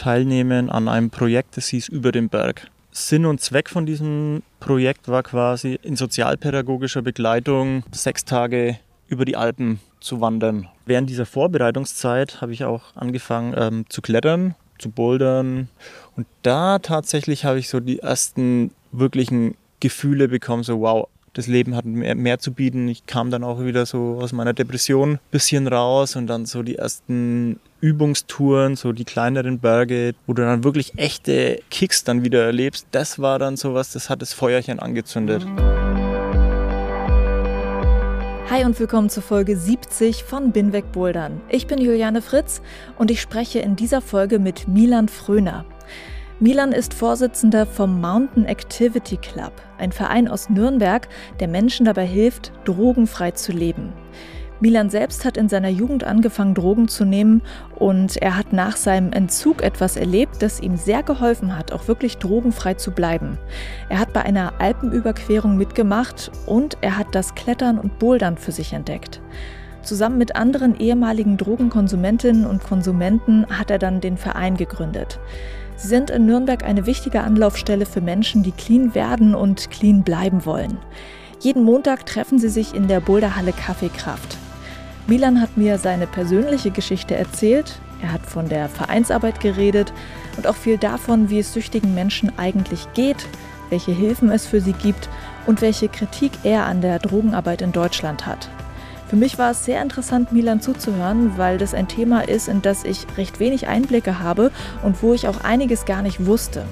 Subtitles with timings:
[0.00, 2.68] teilnehmen an einem Projekt, das hieß Über den Berg.
[2.90, 9.36] Sinn und Zweck von diesem Projekt war quasi in sozialpädagogischer Begleitung sechs Tage über die
[9.36, 10.68] Alpen zu wandern.
[10.86, 15.68] Während dieser Vorbereitungszeit habe ich auch angefangen ähm, zu klettern, zu bouldern
[16.16, 21.76] und da tatsächlich habe ich so die ersten wirklichen Gefühle bekommen, so wow, das Leben
[21.76, 22.88] hat mehr, mehr, zu bieten.
[22.88, 26.62] Ich kam dann auch wieder so aus meiner Depression ein bisschen raus und dann so
[26.62, 32.44] die ersten Übungstouren, so die kleineren Berge, wo du dann wirklich echte Kicks dann wieder
[32.44, 32.86] erlebst.
[32.90, 35.46] Das war dann sowas, das hat das Feuerchen angezündet.
[38.50, 41.40] Hi und willkommen zur Folge 70 von Binweg Bouldern.
[41.48, 42.60] Ich bin Juliane Fritz
[42.98, 45.64] und ich spreche in dieser Folge mit Milan Fröner.
[46.42, 51.06] Milan ist Vorsitzender vom Mountain Activity Club, ein Verein aus Nürnberg,
[51.38, 53.92] der Menschen dabei hilft, drogenfrei zu leben.
[54.58, 57.42] Milan selbst hat in seiner Jugend angefangen, Drogen zu nehmen
[57.78, 62.16] und er hat nach seinem Entzug etwas erlebt, das ihm sehr geholfen hat, auch wirklich
[62.16, 63.36] drogenfrei zu bleiben.
[63.90, 68.72] Er hat bei einer Alpenüberquerung mitgemacht und er hat das Klettern und Bouldern für sich
[68.72, 69.20] entdeckt.
[69.82, 75.18] Zusammen mit anderen ehemaligen Drogenkonsumentinnen und Konsumenten hat er dann den Verein gegründet.
[75.80, 80.44] Sie sind in Nürnberg eine wichtige Anlaufstelle für Menschen, die clean werden und clean bleiben
[80.44, 80.76] wollen.
[81.40, 84.36] Jeden Montag treffen sie sich in der Boulderhalle Kaffeekraft.
[85.06, 89.94] Milan hat mir seine persönliche Geschichte erzählt, er hat von der Vereinsarbeit geredet
[90.36, 93.26] und auch viel davon, wie es süchtigen Menschen eigentlich geht,
[93.70, 95.08] welche Hilfen es für sie gibt
[95.46, 98.50] und welche Kritik er an der Drogenarbeit in Deutschland hat.
[99.10, 102.84] Für mich war es sehr interessant, Milan zuzuhören, weil das ein Thema ist, in das
[102.84, 104.52] ich recht wenig Einblicke habe
[104.84, 106.62] und wo ich auch einiges gar nicht wusste.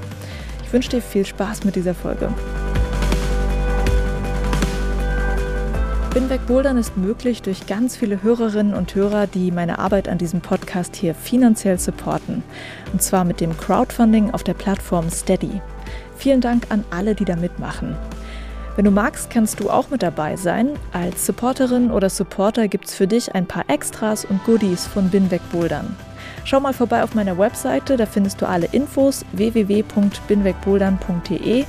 [0.64, 2.32] Ich wünsche dir viel Spaß mit dieser Folge.
[6.14, 10.40] Binweg Bouldern ist möglich durch ganz viele Hörerinnen und Hörer, die meine Arbeit an diesem
[10.40, 12.44] Podcast hier finanziell supporten.
[12.92, 15.60] Und zwar mit dem Crowdfunding auf der Plattform Steady.
[16.16, 17.96] Vielen Dank an alle, die da mitmachen.
[18.78, 20.70] Wenn du magst, kannst du auch mit dabei sein.
[20.92, 25.40] Als Supporterin oder Supporter gibt es für dich ein paar Extras und Goodies von Binweg
[25.50, 25.96] Bouldern.
[26.44, 31.64] Schau mal vorbei auf meiner Webseite, da findest du alle Infos www.binwegbouldern.de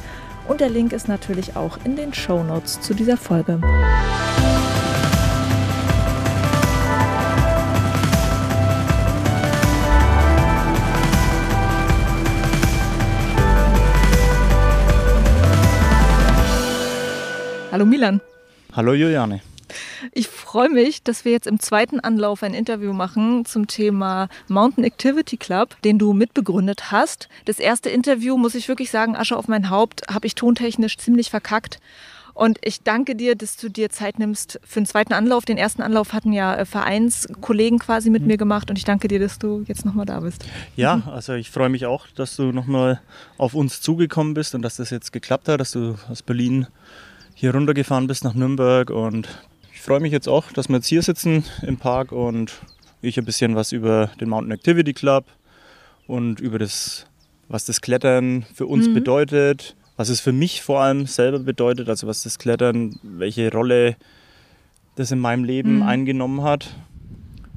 [0.50, 3.60] und der Link ist natürlich auch in den Show Notes zu dieser Folge.
[17.80, 18.20] Hallo Milan.
[18.74, 19.40] Hallo Juliane.
[20.12, 24.84] Ich freue mich, dass wir jetzt im zweiten Anlauf ein Interview machen zum Thema Mountain
[24.84, 27.30] Activity Club, den du mitbegründet hast.
[27.46, 31.30] Das erste Interview, muss ich wirklich sagen, Asche auf mein Haupt, habe ich tontechnisch ziemlich
[31.30, 31.80] verkackt.
[32.34, 35.46] Und ich danke dir, dass du dir Zeit nimmst für den zweiten Anlauf.
[35.46, 38.28] Den ersten Anlauf hatten ja äh, Vereinskollegen quasi mit mhm.
[38.28, 40.44] mir gemacht und ich danke dir, dass du jetzt nochmal da bist.
[40.76, 43.00] Ja, also ich freue mich auch, dass du nochmal
[43.38, 46.68] auf uns zugekommen bist und dass das jetzt geklappt hat, dass du aus Berlin
[47.40, 49.30] hier runtergefahren bist nach Nürnberg und
[49.74, 52.52] ich freue mich jetzt auch, dass wir jetzt hier sitzen im Park und
[53.02, 55.24] ich ein bisschen was über den Mountain Activity Club
[56.06, 57.06] und über das,
[57.48, 58.94] was das Klettern für uns mhm.
[58.94, 63.96] bedeutet, was es für mich vor allem selber bedeutet, also was das Klettern, welche Rolle
[64.96, 65.84] das in meinem Leben mhm.
[65.84, 66.76] eingenommen hat.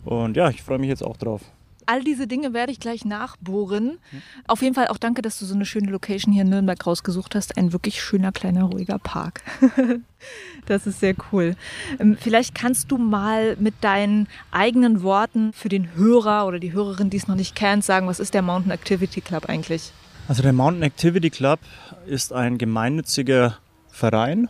[0.04, 1.42] Und ja, ich freue mich jetzt auch drauf
[1.86, 3.98] all diese Dinge werde ich gleich nachbohren.
[4.46, 7.34] Auf jeden Fall auch danke, dass du so eine schöne Location hier in Nürnberg rausgesucht
[7.34, 7.56] hast.
[7.56, 9.42] Ein wirklich schöner, kleiner, ruhiger Park.
[10.66, 11.56] das ist sehr cool.
[11.98, 17.10] Ähm, vielleicht kannst du mal mit deinen eigenen Worten für den Hörer oder die Hörerin,
[17.10, 19.92] die es noch nicht kennt, sagen, was ist der Mountain Activity Club eigentlich?
[20.28, 21.60] Also der Mountain Activity Club
[22.06, 23.58] ist ein gemeinnütziger
[23.88, 24.48] Verein,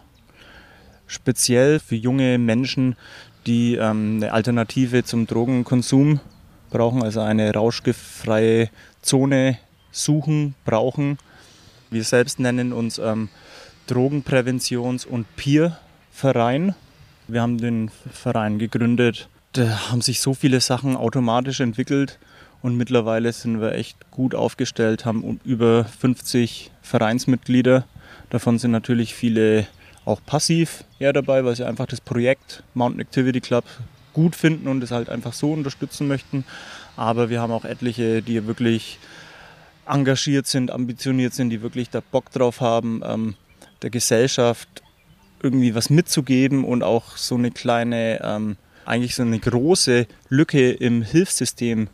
[1.06, 2.96] speziell für junge Menschen,
[3.46, 6.20] die ähm, eine Alternative zum Drogenkonsum
[6.72, 8.70] brauchen, also eine rauschgiftfreie
[9.02, 9.58] Zone
[9.90, 11.18] suchen, brauchen.
[11.90, 13.28] Wir selbst nennen uns ähm,
[13.88, 16.74] Drogenpräventions- und Peer-Verein.
[17.28, 19.28] Wir haben den Verein gegründet.
[19.52, 22.18] Da haben sich so viele Sachen automatisch entwickelt
[22.62, 27.84] und mittlerweile sind wir echt gut aufgestellt, haben über 50 Vereinsmitglieder.
[28.30, 29.66] Davon sind natürlich viele
[30.04, 33.64] auch passiv eher dabei, weil sie einfach das Projekt Mountain Activity Club
[34.12, 36.44] gut finden und es halt einfach so unterstützen möchten.
[36.96, 38.98] Aber wir haben auch etliche, die wirklich
[39.86, 43.34] engagiert sind, ambitioniert sind, die wirklich da Bock drauf haben, ähm,
[43.82, 44.68] der Gesellschaft
[45.42, 51.02] irgendwie was mitzugeben und auch so eine kleine, ähm, eigentlich so eine große Lücke im
[51.02, 51.88] Hilfssystem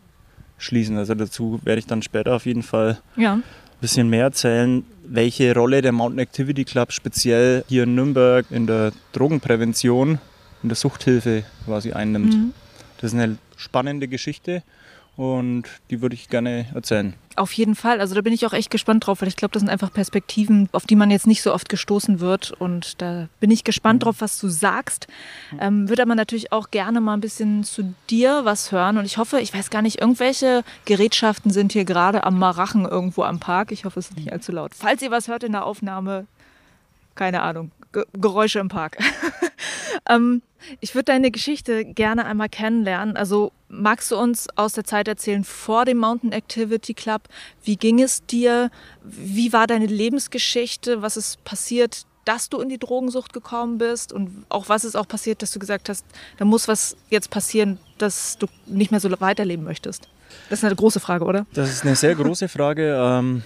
[0.58, 0.98] schließen.
[0.98, 3.34] Also dazu werde ich dann später auf jeden Fall ja.
[3.34, 3.42] ein
[3.80, 8.92] bisschen mehr erzählen, welche Rolle der Mountain Activity Club speziell hier in Nürnberg in der
[9.12, 10.18] Drogenprävention,
[10.62, 12.34] in der Suchthilfe quasi einnimmt.
[12.34, 12.54] Mhm.
[13.00, 14.62] Das ist eine spannende Geschichte
[15.18, 17.14] und die würde ich gerne erzählen.
[17.34, 18.00] Auf jeden Fall.
[18.00, 20.68] Also da bin ich auch echt gespannt drauf, weil ich glaube, das sind einfach Perspektiven,
[20.70, 22.52] auf die man jetzt nicht so oft gestoßen wird.
[22.52, 24.04] Und da bin ich gespannt mhm.
[24.04, 25.08] drauf, was du sagst.
[25.60, 28.96] Ähm, würde aber natürlich auch gerne mal ein bisschen zu dir was hören.
[28.96, 33.24] Und ich hoffe, ich weiß gar nicht, irgendwelche Gerätschaften sind hier gerade am Marachen irgendwo
[33.24, 33.72] am Park.
[33.72, 34.72] Ich hoffe, es ist nicht allzu laut.
[34.72, 36.26] Falls ihr was hört in der Aufnahme,
[37.16, 38.98] keine Ahnung, Ge Geräusche im Park.
[40.08, 40.42] ähm,
[40.80, 43.16] ich würde deine Geschichte gerne einmal kennenlernen.
[43.16, 47.22] Also magst du uns aus der Zeit erzählen vor dem Mountain Activity Club?
[47.62, 48.70] Wie ging es dir?
[49.02, 51.02] Wie war deine Lebensgeschichte?
[51.02, 54.12] Was ist passiert, dass du in die Drogensucht gekommen bist?
[54.12, 56.04] Und auch was ist auch passiert, dass du gesagt hast,
[56.36, 60.08] da muss was jetzt passieren, dass du nicht mehr so weiterleben möchtest?
[60.50, 61.46] Das ist eine große Frage, oder?
[61.54, 63.42] Das ist eine sehr große Frage, ähm,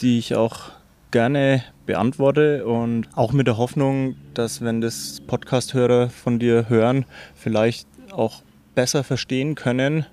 [0.00, 0.70] die ich auch
[1.12, 7.04] gerne beantworte und auch mit der Hoffnung, dass wenn das Podcast-Hörer von dir hören,
[7.36, 8.42] vielleicht auch
[8.74, 10.06] besser verstehen können,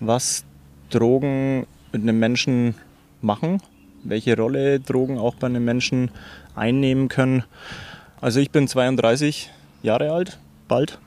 [0.00, 0.44] was
[0.90, 2.74] Drogen mit einem Menschen
[3.20, 3.60] machen,
[4.04, 6.10] welche Rolle Drogen auch bei einem Menschen
[6.54, 7.44] einnehmen können.
[8.20, 9.50] Also ich bin 32
[9.82, 10.38] Jahre alt,
[10.68, 10.98] bald,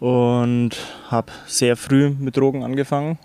[0.00, 0.76] und
[1.08, 3.18] habe sehr früh mit Drogen angefangen.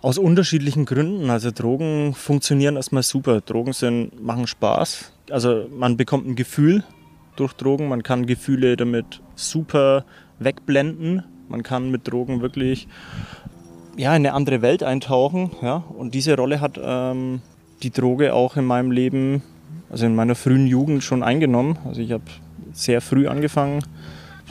[0.00, 1.28] Aus unterschiedlichen Gründen.
[1.28, 3.40] Also Drogen funktionieren erstmal super.
[3.40, 5.12] Drogen sind, machen Spaß.
[5.30, 6.84] Also man bekommt ein Gefühl
[7.34, 7.88] durch Drogen.
[7.88, 10.04] Man kann Gefühle damit super
[10.38, 11.24] wegblenden.
[11.48, 12.86] Man kann mit Drogen wirklich
[13.96, 15.50] ja, in eine andere Welt eintauchen.
[15.62, 15.82] Ja?
[15.88, 17.42] Und diese Rolle hat ähm,
[17.82, 19.42] die Droge auch in meinem Leben,
[19.90, 21.76] also in meiner frühen Jugend schon eingenommen.
[21.84, 22.24] Also ich habe
[22.72, 23.82] sehr früh angefangen,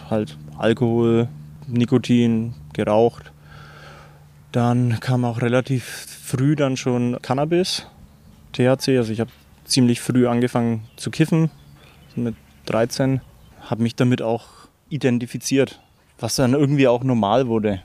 [0.10, 1.30] halt Alkohol,
[1.68, 3.32] Nikotin, geraucht
[4.57, 5.83] dann kam auch relativ
[6.24, 7.86] früh dann schon Cannabis,
[8.54, 8.98] THC.
[8.98, 9.30] Also ich habe
[9.65, 11.51] ziemlich früh angefangen zu kiffen,
[12.15, 12.33] mit
[12.65, 13.21] 13.
[13.62, 14.45] Habe mich damit auch
[14.89, 15.80] identifiziert,
[16.18, 17.83] was dann irgendwie auch normal wurde.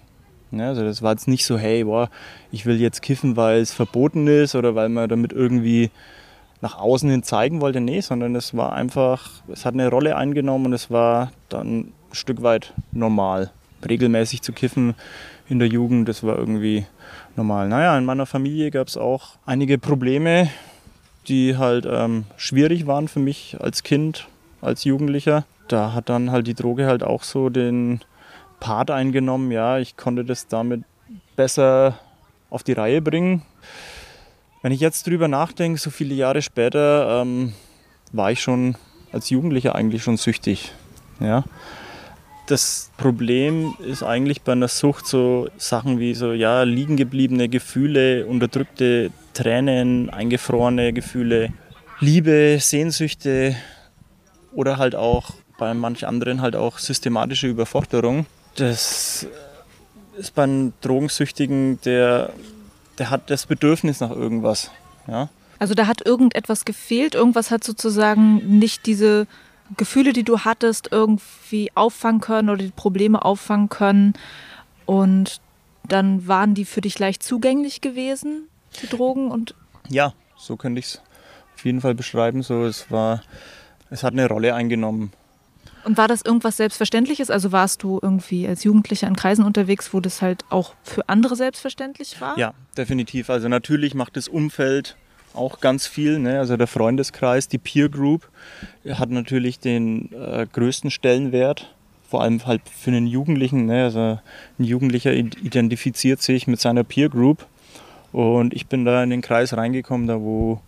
[0.50, 2.08] Ja, also das war jetzt nicht so, hey, boah,
[2.50, 5.90] ich will jetzt kiffen, weil es verboten ist oder weil man damit irgendwie
[6.62, 7.82] nach außen hin zeigen wollte.
[7.82, 11.92] Nee, sondern es war einfach, es hat eine Rolle eingenommen und es war dann ein
[12.12, 13.50] Stück weit normal.
[13.86, 14.94] Regelmäßig zu kiffen
[15.52, 16.86] in der Jugend, das war irgendwie
[17.36, 17.68] normal.
[17.68, 20.48] Naja, in meiner Familie gab es auch einige Probleme,
[21.28, 24.28] die halt ähm, schwierig waren für mich als Kind,
[24.62, 25.44] als Jugendlicher.
[25.68, 28.00] Da hat dann halt die Droge halt auch so den
[28.60, 29.52] Part eingenommen.
[29.52, 30.84] Ja, ich konnte das damit
[31.36, 31.98] besser
[32.48, 33.42] auf die Reihe bringen.
[34.62, 37.52] Wenn ich jetzt drüber nachdenke, so viele Jahre später, ähm,
[38.10, 38.76] war ich schon
[39.12, 40.72] als Jugendlicher eigentlich schon süchtig.
[41.20, 41.44] Ja,
[42.46, 48.26] das Problem ist eigentlich bei einer Sucht so Sachen wie so, ja, liegen gebliebene Gefühle,
[48.26, 51.52] unterdrückte Tränen, eingefrorene Gefühle,
[52.00, 53.54] Liebe, Sehnsüchte
[54.52, 58.26] oder halt auch bei manch anderen halt auch systematische Überforderung.
[58.56, 59.26] Das
[60.18, 62.32] ist beim Drogensüchtigen, der,
[62.98, 64.70] der hat das Bedürfnis nach irgendwas.
[65.06, 65.28] Ja?
[65.58, 69.28] Also da hat irgendetwas gefehlt, irgendwas hat sozusagen nicht diese
[69.76, 74.14] Gefühle, die du hattest, irgendwie auffangen können oder die Probleme auffangen können.
[74.86, 75.40] Und
[75.88, 78.48] dann waren die für dich leicht zugänglich gewesen,
[78.82, 79.54] die Drogen und
[79.88, 81.02] ja, so könnte ich es
[81.54, 82.42] auf jeden Fall beschreiben.
[82.42, 83.22] So, es war,
[83.90, 85.12] es hat eine Rolle eingenommen.
[85.84, 87.30] Und war das irgendwas Selbstverständliches?
[87.30, 91.34] Also warst du irgendwie als Jugendlicher in Kreisen unterwegs, wo das halt auch für andere
[91.34, 92.38] selbstverständlich war?
[92.38, 93.30] Ja, definitiv.
[93.30, 94.96] Also natürlich macht das Umfeld
[95.34, 96.18] auch ganz viel.
[96.18, 96.38] Ne?
[96.38, 98.28] Also der Freundeskreis, die Peer Group
[98.88, 101.74] hat natürlich den äh, größten Stellenwert,
[102.08, 103.66] vor allem halt für einen Jugendlichen.
[103.66, 103.84] Ne?
[103.84, 104.18] Also
[104.58, 107.46] ein Jugendlicher identifiziert sich mit seiner Peer Group
[108.12, 110.60] und ich bin da in den Kreis reingekommen, da wo,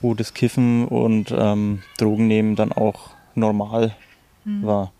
[0.00, 3.94] wo das Kiffen und ähm, Drogennehmen dann auch normal
[4.44, 4.66] mhm.
[4.66, 4.92] war.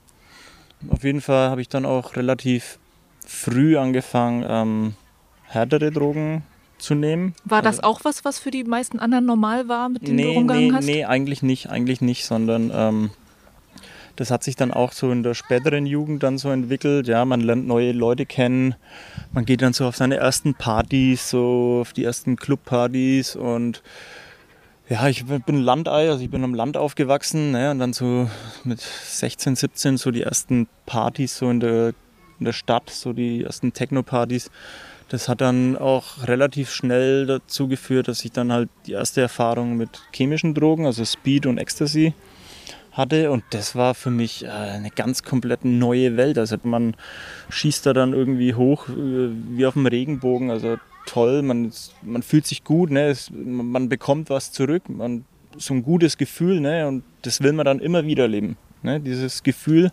[0.89, 2.79] Auf jeden Fall habe ich dann auch relativ
[3.27, 4.95] früh angefangen, ähm,
[5.45, 6.43] härtere Drogen
[6.79, 7.35] zu nehmen.
[7.45, 10.35] War das also, auch was, was für die meisten anderen normal war, mit dem nee,
[10.35, 10.85] du umgegangen nee, hast?
[10.85, 13.11] Nee, eigentlich nicht, eigentlich nicht, sondern ähm,
[14.17, 17.09] das hat sich dann auch so in der späteren Jugend dann so entwickelt.
[17.09, 18.75] Ja, man lernt neue Leute kennen,
[19.33, 23.83] man geht dann so auf seine ersten Partys, so auf die ersten Clubpartys und
[24.89, 28.29] ja, ich bin Landei, also ich bin am Land aufgewachsen ne, und dann so
[28.65, 31.95] mit 16, 17 so die ersten Partys so in der,
[32.39, 34.51] in der Stadt, so die ersten Techno-Partys
[35.09, 39.77] Das hat dann auch relativ schnell dazu geführt, dass ich dann halt die erste Erfahrung
[39.77, 42.15] mit chemischen Drogen, also Speed und Ecstasy,
[42.93, 43.31] hatte.
[43.31, 46.39] Und das war für mich äh, eine ganz komplett neue Welt.
[46.39, 46.97] Also man
[47.51, 50.51] schießt da dann irgendwie hoch äh, wie auf dem Regenbogen.
[50.51, 53.09] Also toll, man, man fühlt sich gut, ne?
[53.09, 55.25] Es, man bekommt was zurück, man,
[55.57, 56.61] so ein gutes Gefühl.
[56.61, 56.87] Ne?
[56.87, 58.57] Und das will man dann immer wieder leben.
[58.83, 59.01] Ne?
[59.01, 59.91] Dieses Gefühl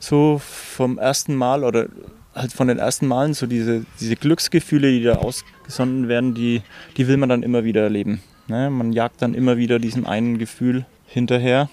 [0.00, 1.86] so vom ersten Mal oder
[2.34, 6.62] halt von den ersten Malen, so diese, diese Glücksgefühle, die da ausgesonnen werden, die,
[6.96, 8.22] die will man dann immer wieder erleben.
[8.48, 8.70] Ne?
[8.70, 11.68] Man jagt dann immer wieder diesem einen Gefühl hinterher.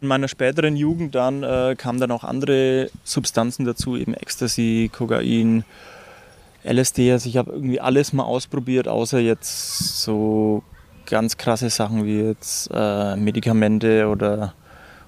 [0.00, 5.64] In meiner späteren Jugend dann äh, kamen dann auch andere Substanzen dazu, eben Ecstasy, Kokain,
[6.64, 7.12] LSD.
[7.12, 10.62] Also ich habe irgendwie alles mal ausprobiert, außer jetzt so
[11.06, 14.54] ganz krasse Sachen wie jetzt äh, Medikamente oder,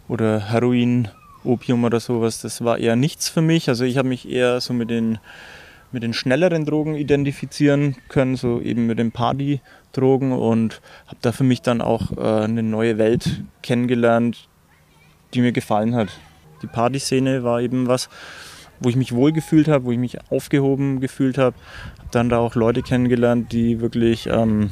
[0.09, 1.09] oder Heroin,
[1.44, 2.40] Opium oder sowas.
[2.40, 3.68] Das war eher nichts für mich.
[3.68, 5.18] Also ich habe mich eher so mit den
[5.92, 11.44] mit den schnelleren Drogen identifizieren können, so eben mit den Partydrogen und habe da für
[11.44, 14.49] mich dann auch äh, eine neue Welt kennengelernt,
[15.34, 16.08] die mir gefallen hat.
[16.62, 18.08] Die Partyszene war eben was,
[18.80, 21.56] wo ich mich wohlgefühlt habe, wo ich mich aufgehoben gefühlt habe.
[21.99, 24.70] Habe dann da auch Leute kennengelernt, die wirklich, ähm,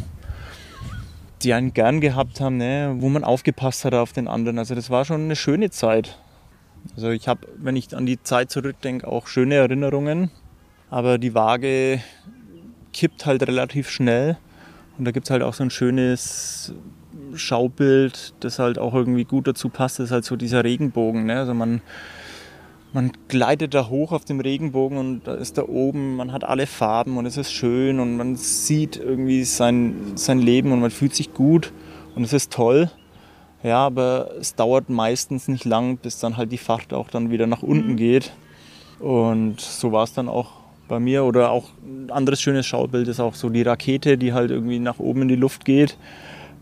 [1.42, 2.96] die einen gern gehabt haben, ne?
[2.98, 4.58] wo man aufgepasst hat auf den anderen.
[4.58, 6.18] Also das war schon eine schöne Zeit.
[6.94, 10.30] Also ich habe, wenn ich an die Zeit zurückdenke, auch schöne Erinnerungen.
[10.90, 12.00] Aber die Waage
[12.92, 14.36] kippt halt relativ schnell.
[14.98, 16.74] Und da gibt es halt auch so ein schönes
[17.34, 21.26] Schaubild, das halt auch irgendwie gut dazu passt, das ist halt so dieser Regenbogen.
[21.26, 21.38] Ne?
[21.38, 21.80] Also man,
[22.92, 26.66] man gleitet da hoch auf dem Regenbogen und da ist da oben, man hat alle
[26.66, 31.14] Farben und es ist schön und man sieht irgendwie sein, sein Leben und man fühlt
[31.14, 31.72] sich gut
[32.14, 32.90] und es ist toll.
[33.62, 37.46] Ja, aber es dauert meistens nicht lang, bis dann halt die Fahrt auch dann wieder
[37.46, 37.96] nach unten mhm.
[37.96, 38.32] geht.
[38.98, 40.52] Und so war es dann auch
[40.88, 41.24] bei mir.
[41.24, 44.98] Oder auch ein anderes schönes Schaubild ist auch so die Rakete, die halt irgendwie nach
[44.98, 45.96] oben in die Luft geht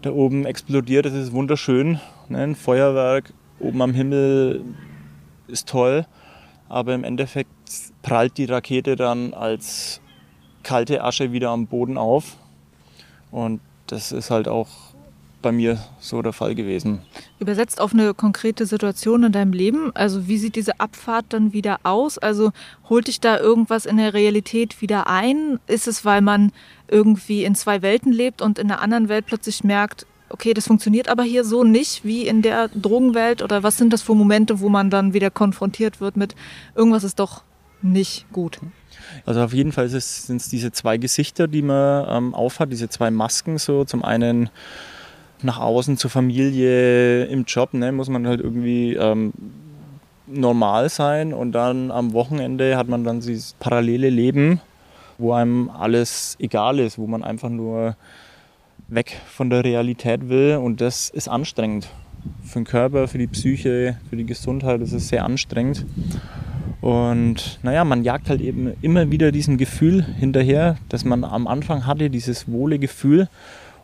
[0.02, 1.06] da oben explodiert.
[1.06, 2.00] Das ist wunderschön.
[2.28, 2.38] Ne?
[2.38, 4.62] Ein Feuerwerk oben am Himmel
[5.48, 6.06] ist toll,
[6.68, 7.50] aber im Endeffekt
[8.02, 10.00] prallt die Rakete dann als
[10.62, 12.36] kalte Asche wieder am Boden auf.
[13.30, 14.68] Und das ist halt auch
[15.42, 17.00] bei mir so der Fall gewesen.
[17.38, 21.80] Übersetzt auf eine konkrete Situation in deinem Leben, also wie sieht diese Abfahrt dann wieder
[21.84, 22.18] aus?
[22.18, 22.52] Also
[22.88, 25.60] holt dich da irgendwas in der Realität wieder ein?
[25.66, 26.52] Ist es, weil man
[26.88, 31.08] irgendwie in zwei Welten lebt und in der anderen Welt plötzlich merkt, okay, das funktioniert
[31.08, 33.42] aber hier so nicht wie in der Drogenwelt?
[33.42, 36.34] Oder was sind das für Momente, wo man dann wieder konfrontiert wird mit
[36.74, 37.42] irgendwas ist doch
[37.82, 38.58] nicht gut?
[39.24, 43.10] Also auf jeden Fall sind es diese zwei Gesichter, die man ähm, aufhat, diese zwei
[43.10, 43.84] Masken so.
[43.84, 44.50] Zum einen
[45.42, 49.32] nach außen zur Familie im Job, ne, muss man halt irgendwie ähm,
[50.26, 54.60] normal sein und dann am Wochenende hat man dann dieses parallele Leben,
[55.16, 57.96] wo einem alles egal ist, wo man einfach nur
[58.88, 61.88] weg von der Realität will und das ist anstrengend.
[62.42, 65.86] Für den Körper, für die Psyche, für die Gesundheit, ist sehr anstrengend.
[66.80, 71.86] Und naja, man jagt halt eben immer wieder diesem Gefühl hinterher, das man am Anfang
[71.86, 73.28] hatte, dieses wohle Gefühl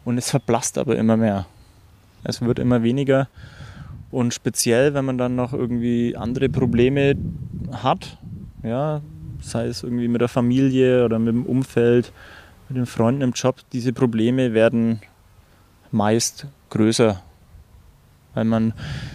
[0.04, 1.46] und es verblasst aber immer mehr.
[2.24, 3.28] Es wird immer weniger.
[4.10, 7.16] Und speziell, wenn man dann noch irgendwie andere Probleme
[7.72, 8.18] hat,
[8.62, 9.00] ja,
[9.40, 12.12] sei es irgendwie mit der Familie oder mit dem Umfeld,
[12.68, 15.00] mit den Freunden im Job, diese Probleme werden
[15.90, 17.22] meist größer,
[18.34, 18.72] weil man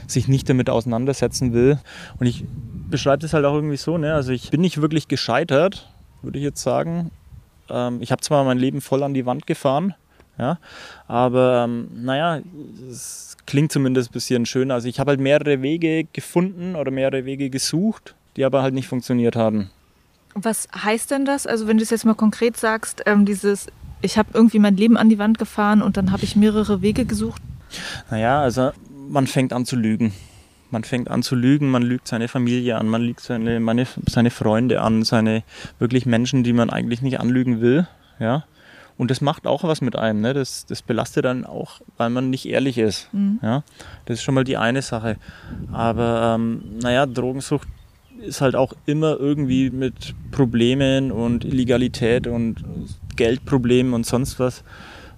[0.07, 1.79] sich nicht damit auseinandersetzen will.
[2.19, 2.45] Und ich
[2.89, 4.13] beschreibe das halt auch irgendwie so, ne?
[4.13, 5.89] also ich bin nicht wirklich gescheitert,
[6.21, 7.11] würde ich jetzt sagen.
[7.69, 9.93] Ähm, ich habe zwar mein Leben voll an die Wand gefahren,
[10.39, 10.57] ja?
[11.07, 12.41] Aber ähm, naja,
[12.89, 14.75] es klingt zumindest ein bisschen schöner.
[14.75, 18.87] Also ich habe halt mehrere Wege gefunden oder mehrere Wege gesucht, die aber halt nicht
[18.87, 19.69] funktioniert haben.
[20.33, 21.45] Was heißt denn das?
[21.45, 23.67] Also wenn du es jetzt mal konkret sagst, ähm, dieses,
[24.01, 27.05] ich habe irgendwie mein Leben an die Wand gefahren und dann habe ich mehrere Wege
[27.05, 27.41] gesucht.
[28.09, 28.71] Naja, also
[29.09, 30.13] man fängt an zu lügen.
[30.71, 34.29] Man fängt an zu lügen, man lügt seine Familie an, man lügt seine, meine, seine
[34.29, 35.43] Freunde an, seine
[35.79, 37.87] wirklich Menschen, die man eigentlich nicht anlügen will.
[38.19, 38.43] Ja?
[38.99, 40.19] Und das macht auch was mit einem.
[40.19, 40.33] Ne?
[40.33, 43.07] Das, das belastet dann auch, weil man nicht ehrlich ist.
[43.13, 43.39] Mhm.
[43.41, 43.63] Ja?
[44.03, 45.15] Das ist schon mal die eine Sache.
[45.71, 47.69] Aber ähm, naja, Drogensucht
[48.21, 52.65] ist halt auch immer irgendwie mit Problemen und Illegalität und
[53.15, 54.65] Geldproblemen und sonst was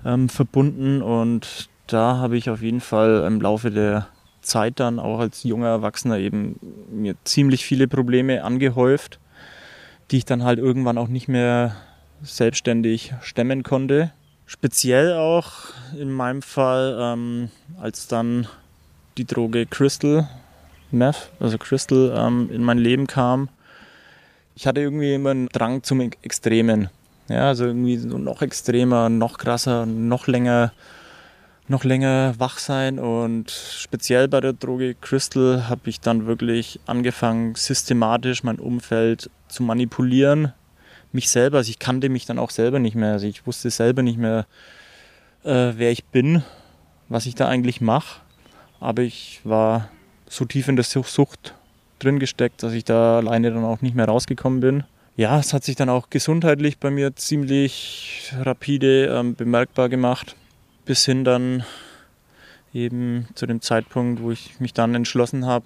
[0.05, 1.01] ähm, verbunden.
[1.01, 4.09] Und da habe ich auf jeden Fall im Laufe der
[4.41, 6.59] Zeit dann auch als junger Erwachsener eben
[6.91, 9.19] mir ziemlich viele Probleme angehäuft,
[10.11, 11.75] die ich dann halt irgendwann auch nicht mehr
[12.23, 14.11] selbstständig stemmen konnte.
[14.45, 15.51] Speziell auch
[15.97, 17.49] in meinem Fall, ähm,
[17.79, 18.47] als dann
[19.17, 20.27] die Droge Crystal
[20.91, 23.49] Meth, also Crystal, ähm, in mein Leben kam.
[24.55, 26.89] Ich hatte irgendwie immer einen Drang zum Extremen.
[27.29, 30.73] Ja, also irgendwie noch extremer, noch krasser, noch länger,
[31.67, 32.99] noch länger wach sein.
[32.99, 39.63] Und speziell bei der Droge Crystal habe ich dann wirklich angefangen, systematisch mein Umfeld zu
[39.63, 40.51] manipulieren.
[41.11, 43.13] Mich selber, also ich kannte mich dann auch selber nicht mehr.
[43.13, 44.45] Also ich wusste selber nicht mehr,
[45.43, 46.43] äh, wer ich bin,
[47.09, 48.21] was ich da eigentlich mache.
[48.79, 49.89] Aber ich war
[50.27, 51.53] so tief in der Sucht
[51.99, 54.83] drin gesteckt, dass ich da alleine dann auch nicht mehr rausgekommen bin.
[55.17, 60.35] Ja, es hat sich dann auch gesundheitlich bei mir ziemlich rapide ähm, bemerkbar gemacht,
[60.85, 61.63] bis hin dann
[62.73, 65.65] eben zu dem Zeitpunkt, wo ich mich dann entschlossen habe,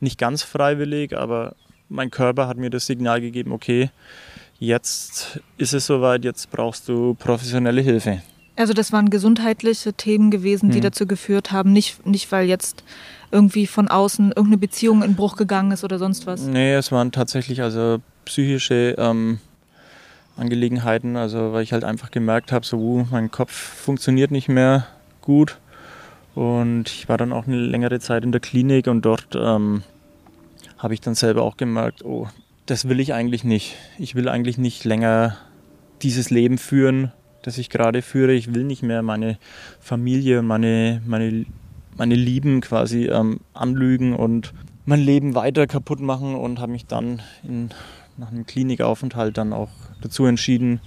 [0.00, 1.54] nicht ganz freiwillig, aber
[1.88, 3.90] mein Körper hat mir das Signal gegeben, okay,
[4.60, 8.22] jetzt ist es soweit, jetzt brauchst du professionelle Hilfe.
[8.54, 10.82] Also das waren gesundheitliche Themen gewesen, die hm.
[10.82, 12.84] dazu geführt haben, nicht, nicht weil jetzt
[13.32, 16.42] irgendwie von außen irgendeine Beziehung in Bruch gegangen ist oder sonst was?
[16.42, 19.38] Nee, es waren tatsächlich also psychische ähm,
[20.36, 24.86] Angelegenheiten, also weil ich halt einfach gemerkt habe, so uh, mein Kopf funktioniert nicht mehr
[25.22, 25.58] gut
[26.34, 29.82] und ich war dann auch eine längere Zeit in der Klinik und dort ähm,
[30.78, 32.28] habe ich dann selber auch gemerkt, oh,
[32.70, 33.76] das will ich eigentlich nicht.
[33.98, 35.36] Ich will eigentlich nicht länger
[36.02, 37.12] dieses Leben führen,
[37.42, 38.32] das ich gerade führe.
[38.32, 39.38] Ich will nicht mehr meine
[39.80, 41.46] Familie, meine, meine
[41.96, 44.54] meine Lieben quasi ähm, anlügen und
[44.86, 47.70] mein Leben weiter kaputt machen und habe mich dann in,
[48.16, 49.68] nach einem Klinikaufenthalt dann auch
[50.00, 50.80] dazu entschieden,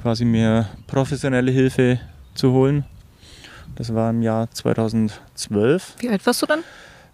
[0.00, 2.00] quasi mir professionelle Hilfe
[2.34, 2.84] zu holen.
[3.76, 5.94] Das war im Jahr 2012.
[6.00, 6.64] Wie alt warst du dann?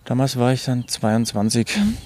[0.04, 1.76] Damals war ich dann 22.
[1.76, 1.96] Mhm.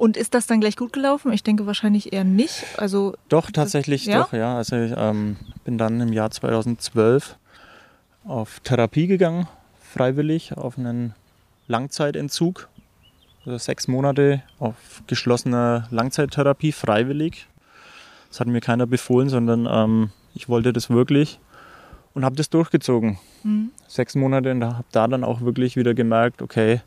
[0.00, 1.30] Und ist das dann gleich gut gelaufen?
[1.30, 2.64] Ich denke wahrscheinlich eher nicht.
[2.78, 4.22] Also doch, tatsächlich ja?
[4.22, 4.56] doch, ja.
[4.56, 7.36] Also ich ähm, bin dann im Jahr 2012
[8.24, 9.46] auf Therapie gegangen
[9.90, 11.14] freiwillig auf einen
[11.68, 12.70] Langzeitentzug.
[13.44, 17.46] Also sechs Monate auf geschlossener Langzeittherapie freiwillig.
[18.30, 21.40] Das hat mir keiner befohlen, sondern ähm, ich wollte das wirklich
[22.14, 23.18] und habe das durchgezogen.
[23.42, 23.70] Mhm.
[23.86, 26.80] Sechs Monate und habe da dann auch wirklich wieder gemerkt, okay,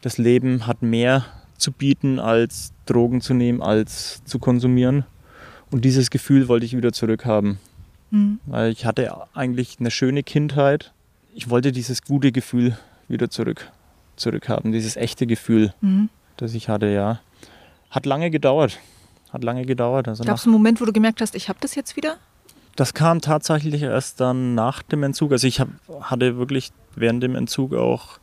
[0.00, 1.26] das Leben hat mehr
[1.58, 5.04] zu bieten, als Drogen zu nehmen, als zu konsumieren.
[5.70, 7.58] Und dieses Gefühl wollte ich wieder zurückhaben.
[8.10, 8.40] Mhm.
[8.46, 10.92] Weil ich hatte eigentlich eine schöne Kindheit,
[11.34, 13.70] ich wollte dieses gute Gefühl wieder zurück,
[14.16, 16.08] zurückhaben, dieses echte Gefühl, mhm.
[16.36, 17.20] das ich hatte, ja.
[17.90, 18.78] Hat lange gedauert.
[19.30, 20.08] Hat lange gedauert.
[20.08, 22.16] Also Gab es einen Moment, wo du gemerkt hast, ich habe das jetzt wieder?
[22.76, 25.32] Das kam tatsächlich erst dann nach dem Entzug.
[25.32, 25.68] Also ich hab,
[26.00, 28.20] hatte wirklich während dem Entzug auch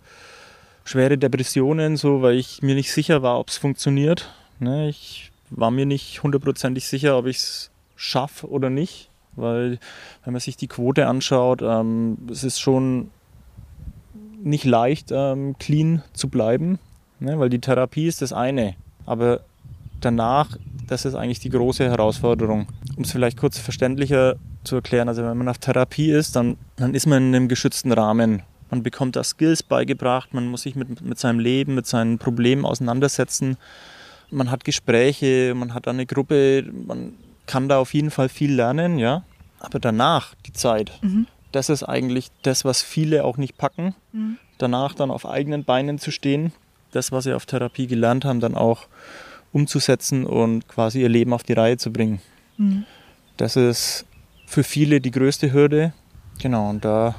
[0.86, 4.32] schwere Depressionen, so weil ich mir nicht sicher war, ob es funktioniert.
[4.60, 9.80] Ne, ich war mir nicht hundertprozentig sicher, ob ich es schaffe oder nicht weil
[10.24, 13.12] wenn man sich die Quote anschaut, ähm, es ist schon
[14.42, 16.80] nicht leicht, ähm, clean zu bleiben,
[17.20, 17.40] ne?
[17.40, 19.42] weil die Therapie ist das eine, aber
[20.02, 22.68] danach, das ist eigentlich die große Herausforderung.
[22.96, 26.94] Um es vielleicht kurz verständlicher zu erklären, also wenn man auf Therapie ist, dann, dann
[26.94, 28.44] ist man in einem geschützten Rahmen.
[28.76, 32.66] Man bekommt da Skills beigebracht, man muss sich mit, mit seinem Leben, mit seinen Problemen
[32.66, 33.56] auseinandersetzen.
[34.30, 37.14] Man hat Gespräche, man hat eine Gruppe, man
[37.46, 39.24] kann da auf jeden Fall viel lernen, ja.
[39.60, 41.26] Aber danach, die Zeit, mhm.
[41.54, 43.96] das ist eigentlich das, was viele auch nicht packen.
[44.12, 44.40] Mhm.
[44.58, 46.52] Danach dann auf eigenen Beinen zu stehen,
[46.92, 48.88] das, was sie auf Therapie gelernt haben, dann auch
[49.54, 52.20] umzusetzen und quasi ihr Leben auf die Reihe zu bringen.
[52.58, 52.84] Mhm.
[53.38, 54.06] Das ist
[54.46, 55.94] für viele die größte Hürde.
[56.42, 57.16] Genau, und da,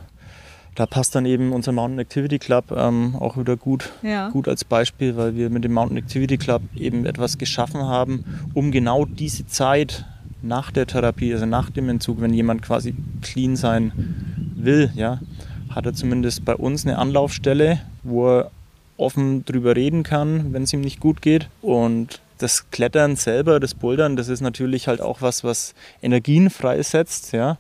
[0.77, 4.29] da passt dann eben unser Mountain Activity Club ähm, auch wieder gut, ja.
[4.29, 8.71] gut als Beispiel, weil wir mit dem Mountain Activity Club eben etwas geschaffen haben, um
[8.71, 10.05] genau diese Zeit
[10.43, 13.91] nach der Therapie, also nach dem Entzug, wenn jemand quasi clean sein
[14.55, 15.21] will, ja,
[15.71, 18.51] hat er zumindest bei uns eine Anlaufstelle, wo er
[18.99, 21.49] offen drüber reden kann, wenn es ihm nicht gut geht.
[21.63, 27.33] Und das Klettern selber, das Bouldern, das ist natürlich halt auch was, was Energien freisetzt,
[27.33, 27.57] ja,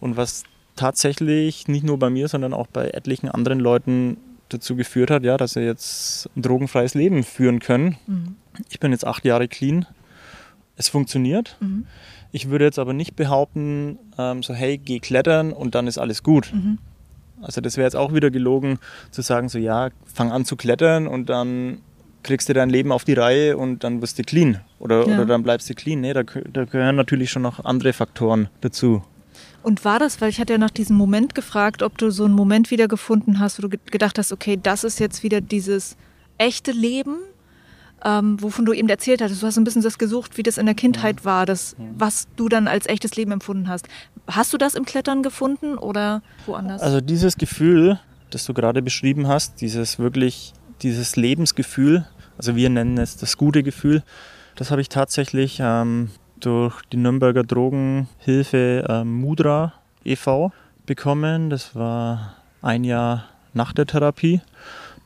[0.00, 0.42] und was
[0.78, 4.16] tatsächlich nicht nur bei mir, sondern auch bei etlichen anderen Leuten
[4.48, 7.96] dazu geführt hat, ja, dass sie jetzt ein drogenfreies Leben führen können.
[8.06, 8.36] Mhm.
[8.70, 9.86] Ich bin jetzt acht Jahre clean.
[10.76, 11.56] Es funktioniert.
[11.60, 11.86] Mhm.
[12.30, 16.22] Ich würde jetzt aber nicht behaupten, ähm, so hey, geh klettern und dann ist alles
[16.22, 16.52] gut.
[16.52, 16.78] Mhm.
[17.42, 18.78] Also das wäre jetzt auch wieder gelogen,
[19.10, 21.78] zu sagen, so ja, fang an zu klettern und dann
[22.22, 24.60] kriegst du dein Leben auf die Reihe und dann wirst du clean.
[24.78, 25.14] Oder, ja.
[25.14, 26.00] oder dann bleibst du clean.
[26.00, 29.02] Nee, da, da gehören natürlich schon noch andere Faktoren dazu.
[29.68, 32.32] Und war das, weil ich hatte ja nach diesem Moment gefragt, ob du so einen
[32.32, 35.98] Moment wieder gefunden hast, wo du gedacht hast, okay, das ist jetzt wieder dieses
[36.38, 37.16] echte Leben,
[38.02, 39.42] ähm, wovon du eben erzählt hattest.
[39.42, 42.48] Du hast ein bisschen das gesucht, wie das in der Kindheit war, das, was du
[42.48, 43.86] dann als echtes Leben empfunden hast.
[44.26, 46.80] Hast du das im Klettern gefunden oder woanders?
[46.80, 48.00] Also dieses Gefühl,
[48.30, 53.62] das du gerade beschrieben hast, dieses wirklich, dieses Lebensgefühl, also wir nennen es das gute
[53.62, 54.02] Gefühl,
[54.56, 56.08] das habe ich tatsächlich ähm,
[56.40, 59.74] durch die Nürnberger Drogenhilfe äh, Mudra
[60.04, 60.52] e.V.
[60.86, 61.50] bekommen.
[61.50, 63.24] Das war ein Jahr
[63.54, 64.40] nach der Therapie.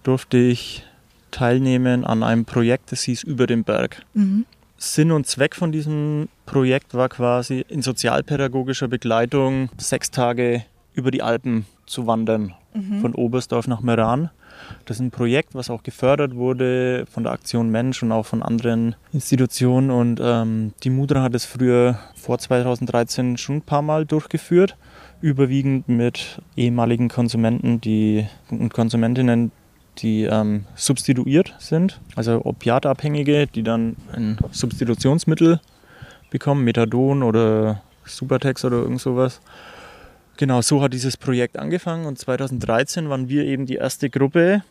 [0.03, 0.85] Durfte ich
[1.31, 4.05] teilnehmen an einem Projekt, das hieß Über den Berg.
[4.15, 4.47] Mhm.
[4.77, 10.65] Sinn und Zweck von diesem Projekt war quasi in sozialpädagogischer Begleitung sechs Tage
[10.95, 13.01] über die Alpen zu wandern, mhm.
[13.01, 14.31] von Oberstdorf nach Meran.
[14.85, 18.43] Das ist ein Projekt, was auch gefördert wurde von der Aktion Mensch und auch von
[18.43, 19.91] anderen Institutionen.
[19.91, 24.77] Und ähm, die Mudra hat es früher vor 2013 schon ein paar Mal durchgeführt,
[25.21, 29.53] überwiegend mit ehemaligen Konsumenten die, und Konsumentinnen,
[29.99, 35.61] die ähm, substituiert sind, also Opiatabhängige, die dann ein Substitutionsmittel
[36.31, 39.41] bekommen, Methadon oder Supertex oder irgend sowas.
[40.37, 44.63] Genau, so hat dieses Projekt angefangen und 2013 waren wir eben die erste Gruppe,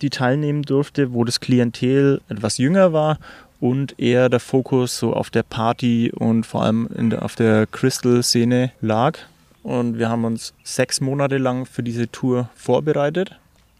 [0.00, 3.18] die teilnehmen durfte, wo das Klientel etwas jünger war
[3.60, 8.72] und eher der Fokus so auf der Party und vor allem der, auf der Crystal-Szene
[8.80, 9.18] lag.
[9.62, 13.36] Und wir haben uns sechs Monate lang für diese Tour vorbereitet.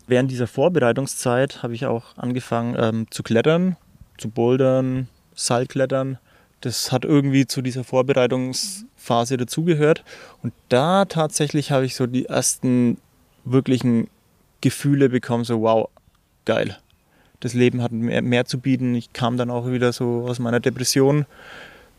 [0.08, 3.76] Während dieser Vorbereitungszeit habe ich auch angefangen ähm, zu klettern,
[4.18, 6.18] zu bouldern, Seilklettern.
[6.60, 10.04] Das hat irgendwie zu dieser Vorbereitungsphase dazugehört.
[10.42, 12.98] Und da tatsächlich habe ich so die ersten
[13.44, 14.08] wirklichen
[14.60, 15.88] Gefühle bekommen, so wow,
[16.44, 16.76] geil.
[17.40, 18.94] Das Leben hat mehr, mehr zu bieten.
[18.94, 21.26] Ich kam dann auch wieder so aus meiner Depression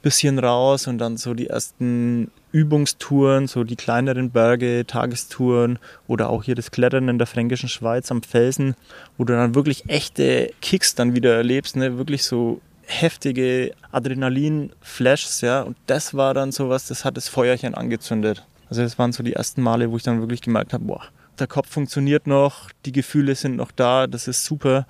[0.02, 6.44] bisschen raus und dann so die ersten Übungstouren, so die kleineren Berge, Tagestouren oder auch
[6.44, 8.76] hier das Klettern in der fränkischen Schweiz am Felsen,
[9.18, 11.98] wo du dann wirklich echte Kicks dann wieder erlebst, ne?
[11.98, 18.44] wirklich so heftige Adrenalin-Flashs, ja, und das war dann sowas, das hat das Feuerchen angezündet.
[18.70, 21.04] Also das waren so die ersten Male, wo ich dann wirklich gemerkt habe, boah,
[21.40, 24.88] der Kopf funktioniert noch, die Gefühle sind noch da, das ist super.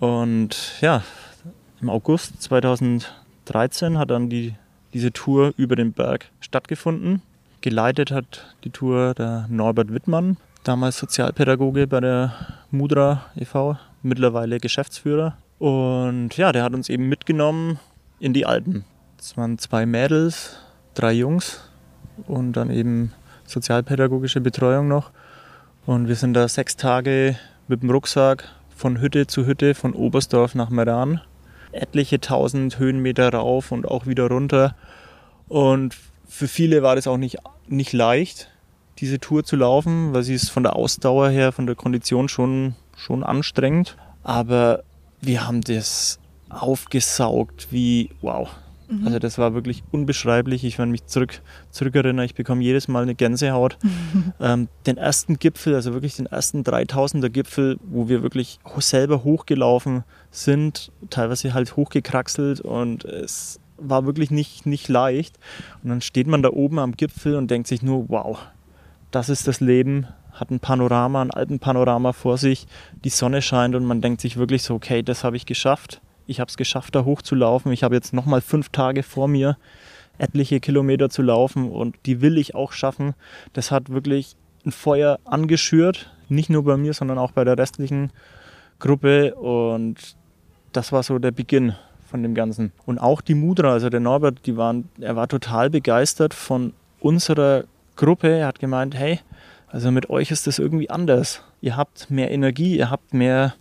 [0.00, 1.02] Und ja,
[1.80, 3.06] im August 2000
[3.46, 4.54] 2013 hat dann die,
[4.92, 7.22] diese Tour über den Berg stattgefunden.
[7.60, 12.34] Geleitet hat die Tour der Norbert Wittmann, damals Sozialpädagoge bei der
[12.70, 15.36] Mudra e.V., mittlerweile Geschäftsführer.
[15.58, 17.78] Und ja, der hat uns eben mitgenommen
[18.20, 18.84] in die Alpen.
[19.18, 20.58] Es waren zwei Mädels,
[20.94, 21.70] drei Jungs
[22.26, 23.12] und dann eben
[23.46, 25.10] sozialpädagogische Betreuung noch.
[25.86, 27.36] Und wir sind da sechs Tage
[27.68, 31.20] mit dem Rucksack von Hütte zu Hütte, von Oberstdorf nach Meran
[31.76, 34.74] etliche tausend Höhenmeter rauf und auch wieder runter.
[35.48, 37.38] Und für viele war das auch nicht,
[37.68, 38.50] nicht leicht,
[38.98, 42.74] diese Tour zu laufen, weil sie ist von der Ausdauer her, von der Kondition schon,
[42.96, 43.96] schon anstrengend.
[44.22, 44.82] Aber
[45.20, 48.48] wir haben das aufgesaugt wie, wow,
[48.88, 49.06] Mhm.
[49.06, 50.64] Also das war wirklich unbeschreiblich.
[50.64, 53.78] Ich, wenn mich zurück, zurückerinnere, ich bekomme jedes Mal eine Gänsehaut.
[53.82, 53.92] Mhm.
[54.38, 60.04] Ähm, den ersten Gipfel, also wirklich den ersten 3000er Gipfel, wo wir wirklich selber hochgelaufen
[60.30, 65.38] sind, teilweise halt hochgekraxelt und es war wirklich nicht, nicht leicht.
[65.82, 68.38] Und dann steht man da oben am Gipfel und denkt sich nur, wow,
[69.10, 72.66] das ist das Leben, hat ein Panorama, ein Alpenpanorama vor sich,
[73.04, 76.40] die Sonne scheint und man denkt sich wirklich so, okay, das habe ich geschafft ich
[76.40, 77.72] habe es geschafft, da hochzulaufen.
[77.72, 79.56] Ich habe jetzt nochmal fünf Tage vor mir,
[80.18, 83.14] etliche Kilometer zu laufen und die will ich auch schaffen.
[83.52, 88.10] Das hat wirklich ein Feuer angeschürt, nicht nur bei mir, sondern auch bei der restlichen
[88.78, 90.16] Gruppe und
[90.72, 91.74] das war so der Beginn
[92.10, 92.72] von dem Ganzen.
[92.84, 97.64] Und auch die Mudra, also der Norbert, die waren, er war total begeistert von unserer
[97.94, 98.28] Gruppe.
[98.28, 99.20] Er hat gemeint, hey,
[99.68, 101.42] also mit euch ist das irgendwie anders.
[101.60, 103.54] Ihr habt mehr Energie, ihr habt mehr,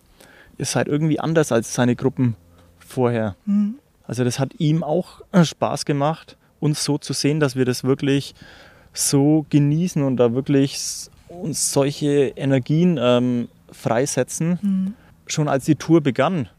[0.57, 2.35] ihr seid irgendwie anders als seine Gruppen
[2.79, 3.35] vorher.
[3.45, 3.75] Mhm.
[4.07, 7.83] Also das hat ihm auch äh, Spaß gemacht, uns so zu sehen, dass wir das
[7.83, 8.35] wirklich
[8.93, 10.79] so genießen und da wirklich
[11.27, 14.59] uns solche Energien ähm, freisetzen.
[14.61, 14.93] Mhm.
[15.27, 16.49] Schon als die Tour begann,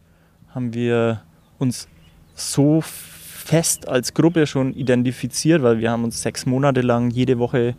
[0.55, 1.23] haben wir
[1.59, 1.89] uns
[2.35, 7.77] so fest als Gruppe schon identifiziert, weil wir haben uns sechs Monate lang jede Woche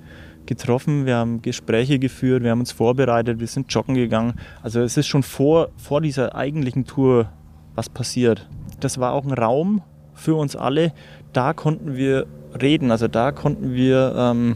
[0.48, 4.34] getroffen, wir haben Gespräche geführt, wir haben uns vorbereitet, wir sind joggen gegangen.
[4.64, 7.30] Also es ist schon vor, vor dieser eigentlichen Tour
[7.76, 8.48] was passiert.
[8.80, 9.82] Das war auch ein Raum
[10.14, 10.94] für uns alle.
[11.34, 12.26] Da konnten wir
[12.60, 14.56] reden, also da konnten wir ähm,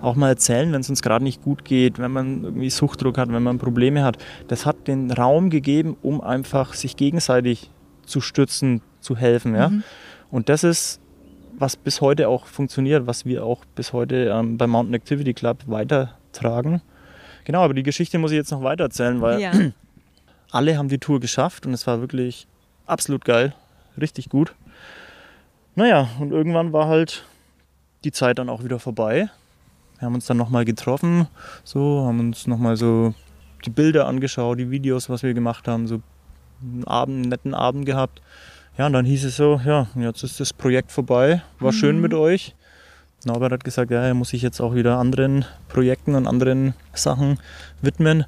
[0.00, 3.32] auch mal erzählen, wenn es uns gerade nicht gut geht, wenn man irgendwie Suchtdruck hat,
[3.32, 4.18] wenn man Probleme hat.
[4.48, 7.70] Das hat den Raum gegeben, um einfach sich gegenseitig
[8.06, 9.54] zu stützen, zu helfen.
[9.54, 9.70] Ja?
[9.70, 9.82] Mhm.
[10.30, 11.00] Und das ist,
[11.58, 15.58] was bis heute auch funktioniert, was wir auch bis heute ähm, beim Mountain Activity Club
[15.66, 16.82] weitertragen.
[17.44, 19.52] Genau, aber die Geschichte muss ich jetzt noch weiter erzählen, weil ja.
[20.50, 22.46] alle haben die Tour geschafft und es war wirklich
[22.86, 23.54] absolut geil,
[24.00, 24.54] richtig gut.
[25.74, 27.24] Naja, und irgendwann war halt
[28.04, 29.28] die Zeit dann auch wieder vorbei.
[29.98, 31.28] Wir haben uns dann nochmal getroffen,
[31.64, 33.14] so, haben uns nochmal so
[33.64, 36.02] die Bilder angeschaut, die Videos, was wir gemacht haben, so
[36.62, 38.20] einen Abend, einen netten Abend gehabt.
[38.76, 41.76] Ja, und dann hieß es so, ja, jetzt ist das Projekt vorbei, war mhm.
[41.76, 42.54] schön mit euch.
[43.24, 47.38] Norbert hat gesagt, ja, er muss sich jetzt auch wieder anderen Projekten und anderen Sachen
[47.80, 48.24] widmen.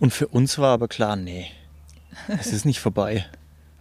[0.00, 1.46] Und für uns war aber klar, nee,
[2.28, 3.26] es ist nicht vorbei.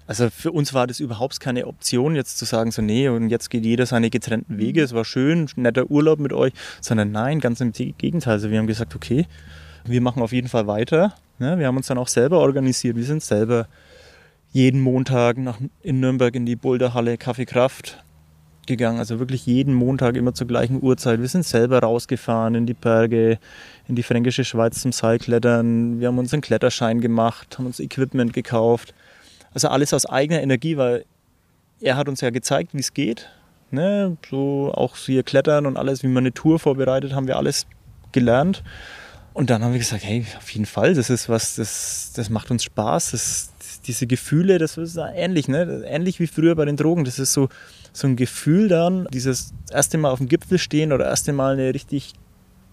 [0.07, 3.49] Also für uns war das überhaupt keine Option, jetzt zu sagen, so nee, und jetzt
[3.49, 6.51] geht jeder seine getrennten Wege, es war schön, netter Urlaub mit euch,
[6.81, 8.33] sondern nein, ganz im Gegenteil.
[8.33, 9.25] Also wir haben gesagt, okay,
[9.85, 11.13] wir machen auf jeden Fall weiter.
[11.39, 12.97] Ja, wir haben uns dann auch selber organisiert.
[12.97, 13.67] Wir sind selber
[14.51, 18.03] jeden Montag nach, in Nürnberg in die Boulderhalle Kaffeekraft
[18.65, 18.99] gegangen.
[18.99, 21.19] Also wirklich jeden Montag immer zur gleichen Uhrzeit.
[21.19, 23.39] Wir sind selber rausgefahren in die Berge,
[23.87, 25.99] in die fränkische Schweiz zum Seilklettern.
[25.99, 28.93] Wir haben uns einen Kletterschein gemacht, haben uns Equipment gekauft.
[29.53, 31.05] Also alles aus eigener Energie, weil
[31.81, 33.29] er hat uns ja gezeigt, wie es geht.
[33.71, 34.17] Ne?
[34.29, 37.67] So auch hier Klettern und alles, wie man eine Tour vorbereitet, haben wir alles
[38.11, 38.63] gelernt.
[39.33, 42.51] Und dann haben wir gesagt, hey, auf jeden Fall, das ist was, das, das macht
[42.51, 43.11] uns Spaß.
[43.11, 43.48] Das,
[43.87, 45.83] diese Gefühle, das ist ähnlich, ne?
[45.85, 47.05] ähnlich wie früher bei den Drogen.
[47.05, 47.49] Das ist so,
[47.93, 51.73] so ein Gefühl dann, dieses erste Mal auf dem Gipfel stehen oder erste Mal eine
[51.73, 52.13] richtig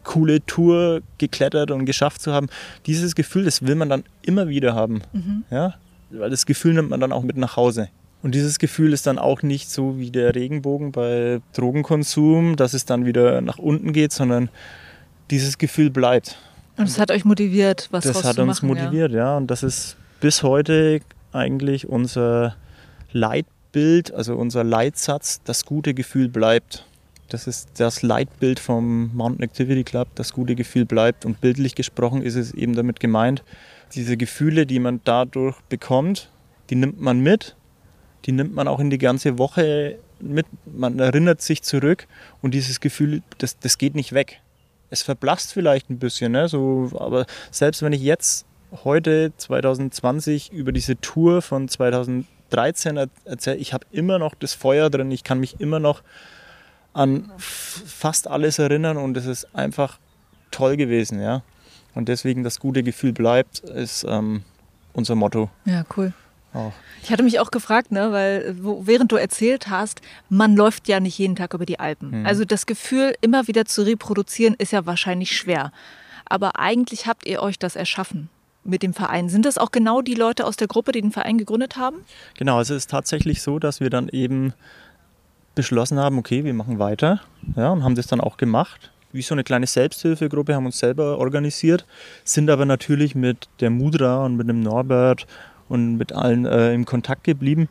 [0.04, 2.48] coole Tour geklettert und geschafft zu haben.
[2.86, 5.02] Dieses Gefühl, das will man dann immer wieder haben.
[5.12, 5.44] Mhm.
[5.50, 5.74] Ja?
[6.10, 7.88] Weil das Gefühl nimmt man dann auch mit nach Hause.
[8.22, 12.84] Und dieses Gefühl ist dann auch nicht so wie der Regenbogen bei Drogenkonsum, dass es
[12.84, 14.48] dann wieder nach unten geht, sondern
[15.30, 16.36] dieses Gefühl bleibt.
[16.76, 19.18] Und es hat euch motiviert, was Das hat uns motiviert, ja.
[19.18, 19.36] ja.
[19.36, 21.00] Und das ist bis heute
[21.32, 22.56] eigentlich unser
[23.12, 26.84] Leitbild, also unser Leitsatz, das gute Gefühl bleibt.
[27.28, 31.24] Das ist das Leitbild vom Mountain Activity Club, das gute Gefühl bleibt.
[31.24, 33.42] Und bildlich gesprochen ist es eben damit gemeint,
[33.94, 36.30] diese Gefühle, die man dadurch bekommt,
[36.70, 37.56] die nimmt man mit,
[38.24, 40.46] die nimmt man auch in die ganze Woche mit.
[40.64, 42.06] Man erinnert sich zurück
[42.42, 44.40] und dieses Gefühl, das, das geht nicht weg
[44.90, 46.48] es verblasst vielleicht ein bisschen, ne?
[46.48, 48.46] so, aber selbst wenn ich jetzt
[48.84, 55.10] heute 2020 über diese Tour von 2013 erzähle, ich habe immer noch das Feuer drin,
[55.10, 56.02] ich kann mich immer noch
[56.92, 59.98] an fast alles erinnern und es ist einfach
[60.50, 61.42] toll gewesen, ja.
[61.94, 64.42] Und deswegen das gute Gefühl bleibt, ist ähm,
[64.92, 65.50] unser Motto.
[65.64, 66.12] Ja, cool.
[66.52, 66.72] Auch.
[67.02, 71.00] Ich hatte mich auch gefragt, ne, weil wo, während du erzählt hast, man läuft ja
[71.00, 72.20] nicht jeden Tag über die Alpen.
[72.20, 72.26] Mhm.
[72.26, 75.72] Also das Gefühl, immer wieder zu reproduzieren, ist ja wahrscheinlich schwer.
[76.24, 78.30] Aber eigentlich habt ihr euch das erschaffen
[78.66, 79.28] mit dem Verein.
[79.28, 81.98] Sind das auch genau die Leute aus der Gruppe, die den Verein gegründet haben?
[82.36, 84.52] Genau, also es ist tatsächlich so, dass wir dann eben
[85.54, 87.20] beschlossen haben, okay, wir machen weiter
[87.56, 88.92] ja, und haben das dann auch gemacht.
[89.12, 91.86] Wie so eine kleine Selbsthilfegruppe, haben uns selber organisiert,
[92.24, 95.26] sind aber natürlich mit der Mudra und mit dem Norbert
[95.68, 97.68] und mit allen äh, im Kontakt geblieben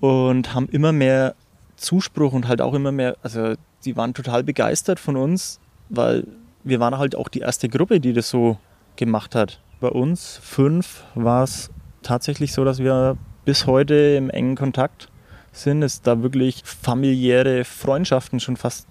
[0.00, 1.34] und haben immer mehr
[1.76, 6.24] Zuspruch und halt auch immer mehr, also die waren total begeistert von uns, weil
[6.64, 8.58] wir waren halt auch die erste Gruppe, die das so
[8.96, 9.60] gemacht hat.
[9.80, 11.70] Bei uns fünf war es
[12.02, 15.08] tatsächlich so, dass wir bis heute im engen Kontakt
[15.52, 18.86] sind, es da wirklich familiäre Freundschaften schon fast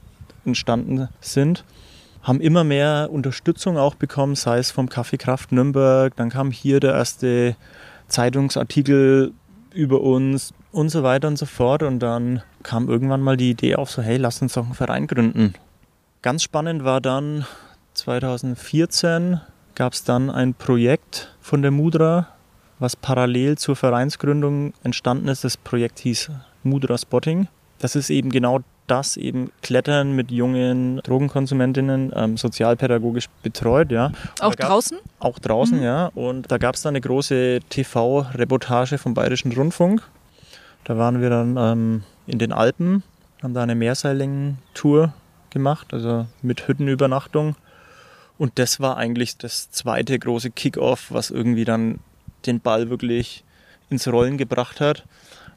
[0.46, 1.64] entstanden sind
[2.28, 6.94] haben immer mehr Unterstützung auch bekommen, sei es vom Kaffeekraft Nürnberg, dann kam hier der
[6.94, 7.56] erste
[8.10, 9.32] Zeitungsartikel
[9.74, 11.84] über uns und so weiter und so fort.
[11.84, 15.08] Und dann kam irgendwann mal die Idee auf, so hey, lass uns doch einen Verein
[15.08, 15.54] gründen.
[16.22, 17.46] Ganz spannend war dann
[17.94, 19.40] 2014
[19.78, 22.30] gab es dann ein Projekt von der Mudra,
[22.80, 25.44] was parallel zur Vereinsgründung entstanden ist.
[25.44, 26.32] Das Projekt hieß
[26.64, 27.48] Mudra Spotting.
[27.78, 33.92] Das ist eben genau das eben Klettern mit jungen Drogenkonsumentinnen ähm, sozialpädagogisch betreut.
[33.92, 34.12] Ja.
[34.40, 34.98] Auch draußen?
[35.20, 35.84] Auch draußen, mhm.
[35.84, 36.08] ja.
[36.16, 40.02] Und da gab es dann eine große TV-Reportage vom Bayerischen Rundfunk.
[40.86, 43.04] Da waren wir dann ähm, in den Alpen,
[43.44, 45.14] haben da eine Mehrseilingen-Tour
[45.52, 47.56] gemacht, also mit Hüttenübernachtung.
[48.38, 52.00] Und das war eigentlich das zweite große Kick-Off, was irgendwie dann
[52.46, 53.44] den Ball wirklich
[53.90, 55.06] ins Rollen gebracht hat.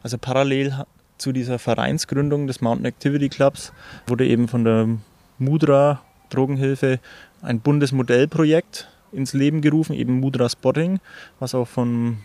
[0.02, 0.84] Also parallel
[1.18, 3.72] zu dieser Vereinsgründung des Mountain Activity Clubs
[4.06, 4.88] wurde eben von der
[5.38, 7.00] Mudra Drogenhilfe
[7.42, 11.00] ein Bundesmodellprojekt ins Leben gerufen, eben Mudra Spotting,
[11.38, 12.18] was auch vom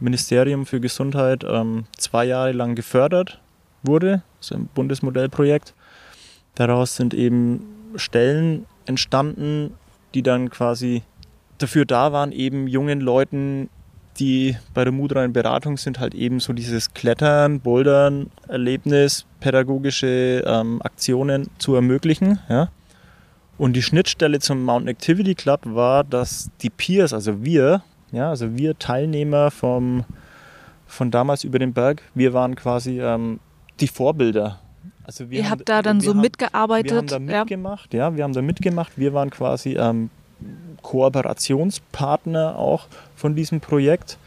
[0.00, 3.40] Ministerium für Gesundheit ähm, zwei Jahre lang gefördert
[3.82, 5.74] wurde, so ein Bundesmodellprojekt.
[6.56, 7.64] Daraus sind eben
[7.96, 9.74] Stellen entstanden,
[10.14, 11.02] die dann quasi
[11.58, 13.68] dafür da waren, eben jungen Leuten
[14.18, 20.42] die bei der Mudra in Beratung sind, halt eben so dieses Klettern, Bouldern, Erlebnis, pädagogische
[20.46, 22.38] ähm, Aktionen zu ermöglichen.
[22.48, 22.68] Ja.
[23.58, 28.56] Und die Schnittstelle zum Mountain Activity Club war, dass die Peers, also wir, ja, also
[28.56, 30.04] wir Teilnehmer vom,
[30.86, 33.40] von damals über den Berg, wir waren quasi ähm,
[33.80, 34.58] die Vorbilder.
[35.04, 36.90] Also wir Ihr haben, habt da dann so haben, mitgearbeitet?
[36.90, 38.08] Wir haben da mitgemacht, ja.
[38.10, 38.92] ja, wir haben da mitgemacht.
[38.96, 40.10] Wir waren quasi ähm,
[40.82, 42.86] Kooperationspartner auch
[43.16, 44.18] von diesem Projekt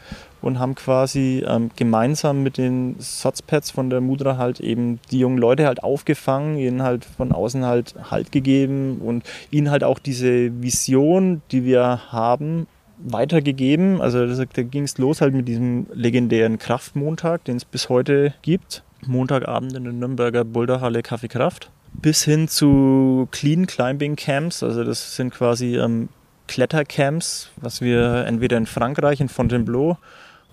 [0.42, 5.38] und haben quasi ähm, gemeinsam mit den Sotzpads von der Mudra halt eben die jungen
[5.38, 10.62] Leute halt aufgefangen, ihnen halt von außen halt Halt gegeben und ihnen halt auch diese
[10.62, 12.66] Vision, die wir haben,
[12.98, 14.00] weitergegeben.
[14.00, 18.82] Also da ging es los halt mit diesem legendären Kraftmontag, den es bis heute gibt.
[19.04, 21.70] Montagabend in der Nürnberger Boulderhalle Kaffee Kraft.
[21.92, 26.08] Bis hin zu Clean Climbing Camps, also das sind quasi ähm,
[26.46, 29.96] Klettercamps, was wir entweder in Frankreich, in Fontainebleau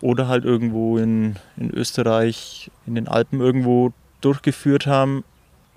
[0.01, 5.23] oder halt irgendwo in, in Österreich, in den Alpen irgendwo durchgeführt haben,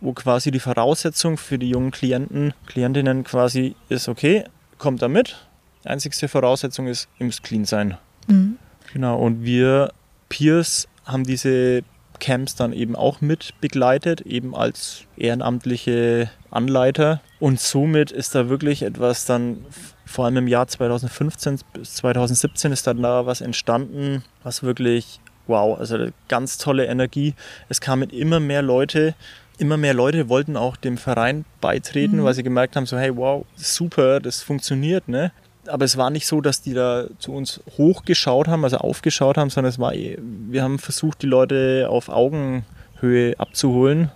[0.00, 4.44] wo quasi die Voraussetzung für die jungen Klienten, Klientinnen quasi ist, okay,
[4.78, 5.46] kommt da mit.
[5.84, 7.96] Die einzigste Voraussetzung ist, ihr müsst clean sein.
[8.26, 8.58] Mhm.
[8.92, 9.92] Genau, und wir
[10.28, 11.82] Peers haben diese
[12.18, 17.20] Camps dann eben auch mit begleitet, eben als ehrenamtliche Anleiter.
[17.40, 19.64] Und somit ist da wirklich etwas dann,
[20.04, 25.78] vor allem im Jahr 2015 bis 2017 ist dann da was entstanden, was wirklich, wow,
[25.78, 27.34] also ganz tolle Energie.
[27.68, 29.14] Es kamen immer mehr Leute,
[29.58, 32.24] immer mehr Leute wollten auch dem Verein beitreten, mhm.
[32.24, 35.32] weil sie gemerkt haben, so hey, wow, super, das funktioniert, ne?
[35.68, 39.50] Aber es war nicht so, dass die da zu uns hochgeschaut haben, also aufgeschaut haben,
[39.50, 44.10] sondern es war, wir haben versucht, die Leute auf Augenhöhe abzuholen.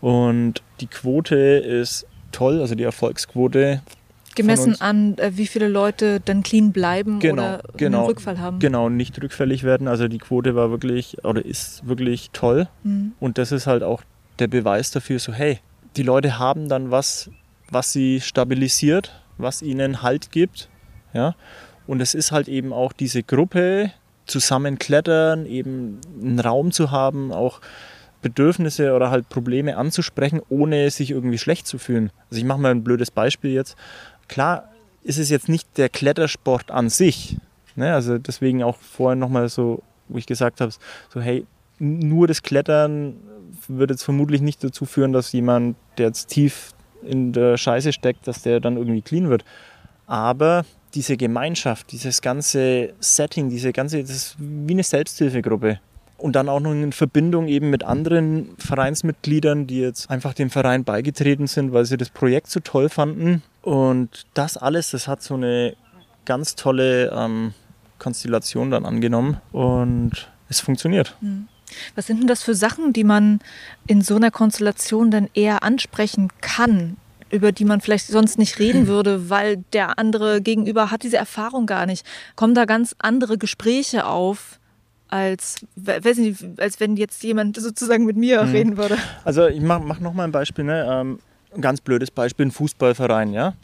[0.00, 3.82] Und die Quote ist toll, also die Erfolgsquote.
[4.34, 8.58] Gemessen an, äh, wie viele Leute dann clean bleiben genau, oder genau, einen Rückfall haben.
[8.60, 9.88] Genau, nicht rückfällig werden.
[9.88, 12.68] Also die Quote war wirklich oder ist wirklich toll.
[12.84, 13.12] Mhm.
[13.18, 14.02] Und das ist halt auch
[14.38, 15.58] der Beweis dafür, so hey,
[15.96, 17.28] die Leute haben dann was,
[17.70, 20.68] was sie stabilisiert was ihnen Halt gibt.
[21.12, 21.34] Ja?
[21.86, 23.92] Und es ist halt eben auch diese Gruppe,
[24.30, 27.60] zusammen klettern, eben einen Raum zu haben, auch
[28.22, 32.10] Bedürfnisse oder halt Probleme anzusprechen, ohne sich irgendwie schlecht zu fühlen.
[32.30, 33.76] Also ich mache mal ein blödes Beispiel jetzt.
[34.28, 34.68] Klar
[35.02, 37.36] ist es jetzt nicht der Klettersport an sich.
[37.76, 37.92] Ne?
[37.92, 40.72] Also deswegen auch vorhin nochmal so, wo ich gesagt habe,
[41.12, 41.46] so hey,
[41.78, 43.16] nur das Klettern
[43.68, 46.72] würde jetzt vermutlich nicht dazu führen, dass jemand, der jetzt tief
[47.02, 49.44] in der Scheiße steckt, dass der dann irgendwie clean wird.
[50.06, 55.80] Aber diese Gemeinschaft, dieses ganze Setting, diese ganze, das ist wie eine Selbsthilfegruppe.
[56.18, 60.84] Und dann auch noch in Verbindung eben mit anderen Vereinsmitgliedern, die jetzt einfach dem Verein
[60.84, 63.42] beigetreten sind, weil sie das Projekt so toll fanden.
[63.62, 65.76] Und das alles, das hat so eine
[66.26, 67.54] ganz tolle ähm,
[67.98, 71.16] Konstellation dann angenommen und es funktioniert.
[71.20, 71.48] Mhm.
[71.94, 73.40] Was sind denn das für Sachen, die man
[73.86, 76.96] in so einer Konstellation dann eher ansprechen kann,
[77.30, 81.66] über die man vielleicht sonst nicht reden würde, weil der andere gegenüber hat diese Erfahrung
[81.66, 82.06] gar nicht?
[82.36, 84.58] Kommen da ganz andere Gespräche auf?
[85.08, 88.50] Als, weiß nicht, als wenn jetzt jemand sozusagen mit mir mhm.
[88.52, 88.96] reden würde.
[89.24, 90.86] Also ich mache mach noch mal ein Beispiel, ne?
[90.88, 91.18] Ähm,
[91.52, 93.54] ein ganz blödes Beispiel, ein Fußballverein, ja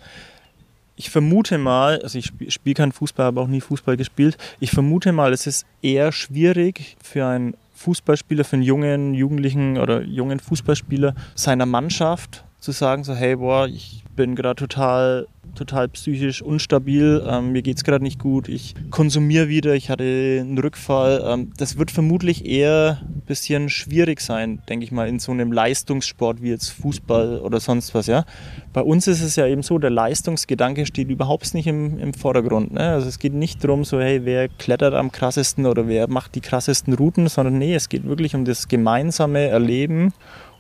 [0.96, 4.36] ich vermute mal, also ich spiele spiel keinen Fußball, habe auch nie Fußball gespielt.
[4.60, 10.02] Ich vermute mal, es ist eher schwierig für einen Fußballspieler, für einen jungen, jugendlichen oder
[10.02, 16.42] jungen Fußballspieler seiner Mannschaft zu sagen, so hey, boah, ich bin gerade total, total psychisch
[16.42, 20.04] unstabil, ähm, mir es gerade nicht gut, ich konsumiere wieder, ich hatte
[20.40, 21.22] einen Rückfall.
[21.24, 25.52] Ähm, das wird vermutlich eher ein bisschen schwierig sein, denke ich mal, in so einem
[25.52, 28.24] Leistungssport wie jetzt Fußball oder sonst was, ja.
[28.72, 32.74] Bei uns ist es ja eben so, der Leistungsgedanke steht überhaupt nicht im, im Vordergrund.
[32.74, 32.80] Ne?
[32.80, 36.40] Also es geht nicht darum, so hey, wer klettert am krassesten oder wer macht die
[36.40, 40.12] krassesten Routen, sondern nee, es geht wirklich um das gemeinsame Erleben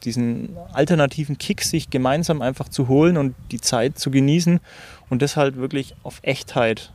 [0.04, 4.60] diesen alternativen Kick sich gemeinsam einfach zu holen und die Zeit zu genießen
[5.10, 6.92] und das halt wirklich auf Echtheit,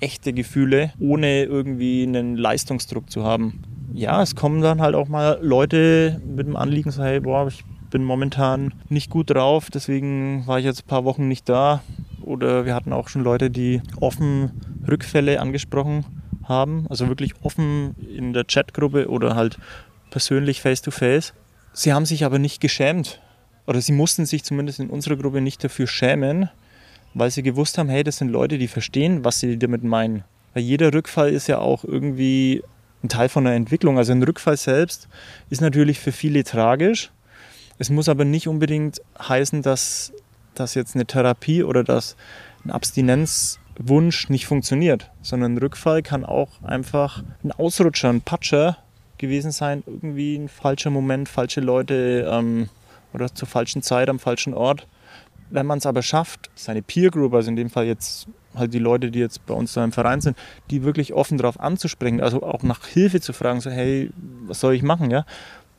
[0.00, 3.62] echte Gefühle, ohne irgendwie einen Leistungsdruck zu haben.
[3.92, 7.64] Ja, es kommen dann halt auch mal Leute mit dem Anliegen, so hey, boah, ich
[7.90, 11.82] bin momentan nicht gut drauf, deswegen war ich jetzt ein paar Wochen nicht da.
[12.22, 14.50] Oder wir hatten auch schon Leute, die offen
[14.86, 16.04] Rückfälle angesprochen
[16.42, 19.58] haben, also wirklich offen in der Chatgruppe oder halt
[20.10, 21.34] persönlich face to face.
[21.72, 23.20] Sie haben sich aber nicht geschämt.
[23.66, 26.48] Oder sie mussten sich zumindest in unserer Gruppe nicht dafür schämen,
[27.16, 30.24] weil sie gewusst haben, hey, das sind Leute, die verstehen, was sie damit meinen.
[30.52, 32.62] Weil jeder Rückfall ist ja auch irgendwie
[33.02, 33.96] ein Teil von der Entwicklung.
[33.96, 35.08] Also ein Rückfall selbst
[35.48, 37.10] ist natürlich für viele tragisch.
[37.78, 40.12] Es muss aber nicht unbedingt heißen, dass,
[40.54, 42.16] dass jetzt eine Therapie oder dass
[42.66, 48.76] ein Abstinenzwunsch nicht funktioniert, sondern ein Rückfall kann auch einfach ein Ausrutscher, ein Patscher
[49.16, 49.82] gewesen sein.
[49.86, 52.68] Irgendwie ein falscher Moment, falsche Leute ähm,
[53.14, 54.86] oder zur falschen Zeit am falschen Ort.
[55.50, 58.78] Wenn man es aber schafft, seine Peer Group, also in dem Fall jetzt halt die
[58.78, 60.36] Leute, die jetzt bei uns da im Verein sind,
[60.70, 64.10] die wirklich offen darauf anzusprechen, also auch nach Hilfe zu fragen, so hey,
[64.46, 65.24] was soll ich machen, ja,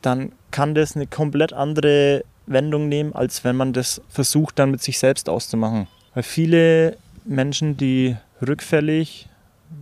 [0.00, 4.82] dann kann das eine komplett andere Wendung nehmen, als wenn man das versucht, dann mit
[4.82, 5.86] sich selbst auszumachen.
[6.14, 9.28] Weil viele Menschen, die rückfällig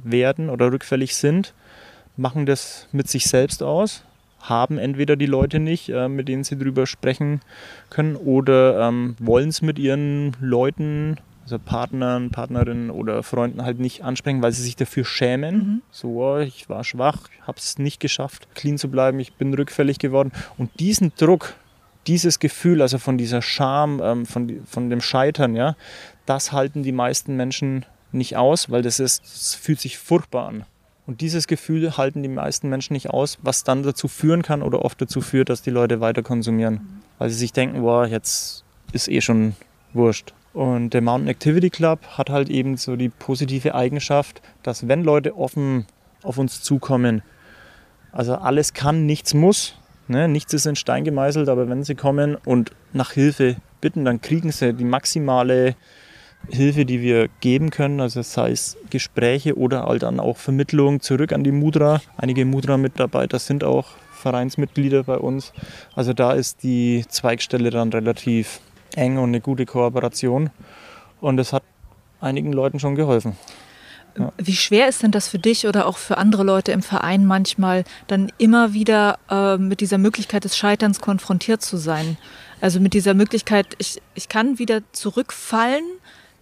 [0.02, 1.54] werden oder rückfällig sind,
[2.16, 4.02] machen das mit sich selbst aus,
[4.40, 7.40] haben entweder die Leute nicht, äh, mit denen sie drüber sprechen
[7.90, 14.04] können, oder ähm, wollen es mit ihren Leuten, also Partnern, Partnerinnen oder Freunden halt nicht
[14.04, 15.56] ansprechen, weil sie sich dafür schämen.
[15.56, 15.82] Mhm.
[15.90, 19.98] So, oh, ich war schwach, habe es nicht geschafft, clean zu bleiben, ich bin rückfällig
[19.98, 20.32] geworden.
[20.58, 21.54] Und diesen Druck,
[22.06, 25.76] dieses Gefühl, also von dieser Scham, ähm, von, von dem Scheitern, ja,
[26.24, 30.64] das halten die meisten Menschen nicht aus, weil das ist, das fühlt sich furchtbar an.
[31.06, 34.84] Und dieses Gefühl halten die meisten Menschen nicht aus, was dann dazu führen kann oder
[34.84, 37.02] oft dazu führt, dass die Leute weiter konsumieren.
[37.18, 39.54] Weil sie sich denken, boah, jetzt ist eh schon
[39.92, 40.34] wurscht.
[40.52, 45.36] Und der Mountain Activity Club hat halt eben so die positive Eigenschaft, dass wenn Leute
[45.36, 45.86] offen
[46.22, 47.22] auf uns zukommen,
[48.10, 49.74] also alles kann, nichts muss,
[50.08, 50.28] ne?
[50.28, 54.50] nichts ist in Stein gemeißelt, aber wenn sie kommen und nach Hilfe bitten, dann kriegen
[54.50, 55.76] sie die maximale
[56.48, 61.32] Hilfe, die wir geben können, also sei es Gespräche oder halt dann auch Vermittlung zurück
[61.32, 62.00] an die Mudra.
[62.16, 65.52] Einige Mudra-Mitarbeiter sind auch Vereinsmitglieder bei uns.
[65.94, 68.60] Also da ist die Zweigstelle dann relativ
[68.94, 70.50] eng und eine gute Kooperation.
[71.20, 71.62] Und es hat
[72.20, 73.36] einigen Leuten schon geholfen.
[74.18, 74.32] Ja.
[74.38, 77.84] Wie schwer ist denn das für dich oder auch für andere Leute im Verein manchmal,
[78.06, 82.16] dann immer wieder äh, mit dieser Möglichkeit des Scheiterns konfrontiert zu sein?
[82.60, 85.84] Also mit dieser Möglichkeit, ich, ich kann wieder zurückfallen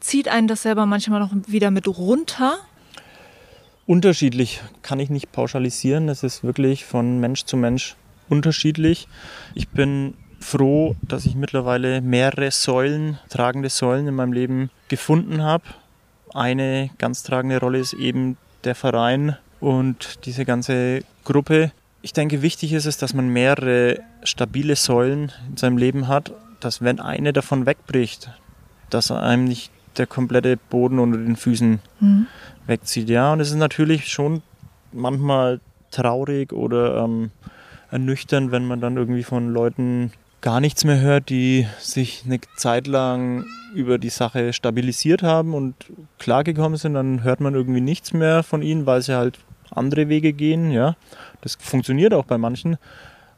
[0.05, 2.59] Zieht einen das selber manchmal noch wieder mit runter?
[3.87, 6.11] Unterschiedlich kann ich nicht pauschalisieren.
[6.11, 7.97] Es ist wirklich von Mensch zu Mensch
[8.29, 9.09] unterschiedlich.
[9.55, 15.65] Ich bin froh, dass ich mittlerweile mehrere Säulen, tragende Säulen in meinem Leben gefunden habe.
[16.35, 21.73] Eine ganz tragende Rolle ist eben der Verein und diese ganze Gruppe.
[22.03, 26.31] Ich denke, wichtig ist es, dass man mehrere stabile Säulen in seinem Leben hat,
[26.61, 28.31] dass wenn eine davon wegbricht,
[28.91, 32.27] dass einem nicht der komplette Boden unter den Füßen mhm.
[32.67, 33.09] wegzieht.
[33.09, 34.43] Ja, und es ist natürlich schon
[34.93, 37.31] manchmal traurig oder ähm,
[37.91, 42.87] ernüchternd, wenn man dann irgendwie von Leuten gar nichts mehr hört, die sich eine Zeit
[42.87, 45.75] lang über die Sache stabilisiert haben und
[46.19, 49.39] klargekommen sind, dann hört man irgendwie nichts mehr von ihnen, weil sie halt
[49.71, 50.71] andere Wege gehen.
[50.71, 50.97] Ja,
[51.41, 52.77] das funktioniert auch bei manchen.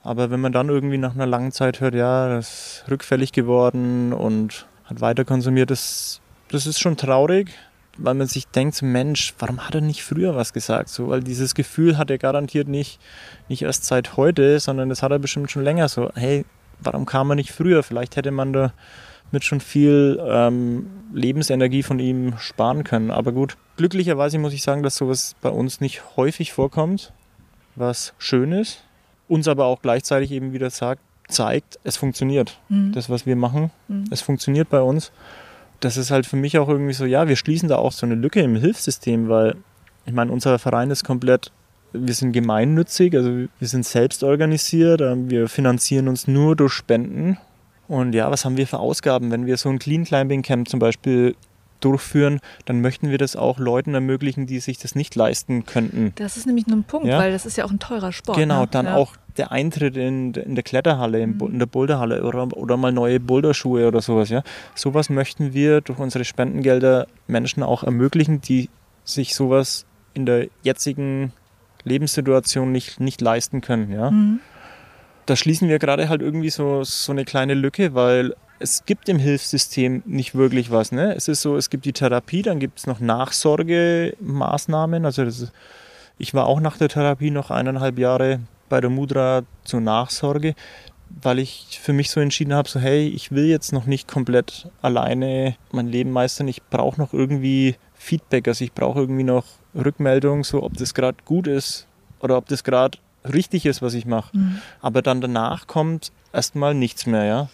[0.02, 4.12] Aber wenn man dann irgendwie nach einer langen Zeit hört, ja, das ist rückfällig geworden
[4.12, 7.50] und hat weiter konsumiert, das das ist schon traurig,
[7.98, 10.88] weil man sich denkt, Mensch, warum hat er nicht früher was gesagt?
[10.88, 13.00] So, weil dieses Gefühl hat er garantiert nicht,
[13.48, 16.44] nicht erst seit heute, sondern das hat er bestimmt schon länger so, hey,
[16.80, 17.82] warum kam er nicht früher?
[17.82, 18.72] Vielleicht hätte man da
[19.32, 23.10] mit schon viel ähm, Lebensenergie von ihm sparen können.
[23.10, 27.12] Aber gut, glücklicherweise muss ich sagen, dass sowas bei uns nicht häufig vorkommt,
[27.74, 28.84] was schön ist.
[29.28, 32.60] Uns aber auch gleichzeitig eben wieder sagt, zeigt, es funktioniert.
[32.68, 32.92] Mhm.
[32.92, 34.04] Das, was wir machen, mhm.
[34.10, 35.10] es funktioniert bei uns
[35.80, 38.14] das ist halt für mich auch irgendwie so, ja, wir schließen da auch so eine
[38.14, 39.56] Lücke im Hilfssystem, weil
[40.04, 41.52] ich meine, unser Verein ist komplett,
[41.92, 47.38] wir sind gemeinnützig, also wir sind selbst organisiert, ähm, wir finanzieren uns nur durch Spenden.
[47.88, 49.30] Und ja, was haben wir für Ausgaben?
[49.30, 51.36] Wenn wir so ein Clean Climbing Camp zum Beispiel
[51.80, 56.12] durchführen, dann möchten wir das auch Leuten ermöglichen, die sich das nicht leisten könnten.
[56.16, 57.18] Das ist nämlich nur ein Punkt, ja?
[57.18, 58.38] weil das ist ja auch ein teurer Sport.
[58.38, 58.68] Genau, ne?
[58.70, 58.96] dann ja.
[58.96, 61.52] auch der Eintritt in, in der Kletterhalle, in, mhm.
[61.52, 64.30] in der Boulderhalle oder, oder mal neue Boulderschuhe oder sowas.
[64.30, 64.42] Ja?
[64.74, 68.68] Sowas möchten wir durch unsere Spendengelder Menschen auch ermöglichen, die
[69.04, 71.32] sich sowas in der jetzigen
[71.84, 73.92] Lebenssituation nicht, nicht leisten können.
[73.92, 74.10] Ja?
[74.10, 74.40] Mhm.
[75.26, 79.18] Da schließen wir gerade halt irgendwie so, so eine kleine Lücke, weil es gibt im
[79.18, 80.92] Hilfssystem nicht wirklich was.
[80.92, 81.14] Ne?
[81.14, 85.04] Es ist so, es gibt die Therapie, dann gibt es noch Nachsorgemaßnahmen.
[85.04, 85.52] Also ist,
[86.18, 90.54] ich war auch nach der Therapie noch eineinhalb Jahre bei der Mudra zur Nachsorge,
[91.22, 94.68] weil ich für mich so entschieden habe, so hey, ich will jetzt noch nicht komplett
[94.82, 99.44] alleine mein Leben meistern, ich brauche noch irgendwie Feedback, also ich brauche irgendwie noch
[99.74, 101.86] Rückmeldung, so ob das gerade gut ist
[102.20, 102.98] oder ob das gerade
[103.32, 104.36] richtig ist, was ich mache.
[104.36, 104.60] Mhm.
[104.80, 107.48] Aber dann danach kommt erstmal nichts mehr, ja.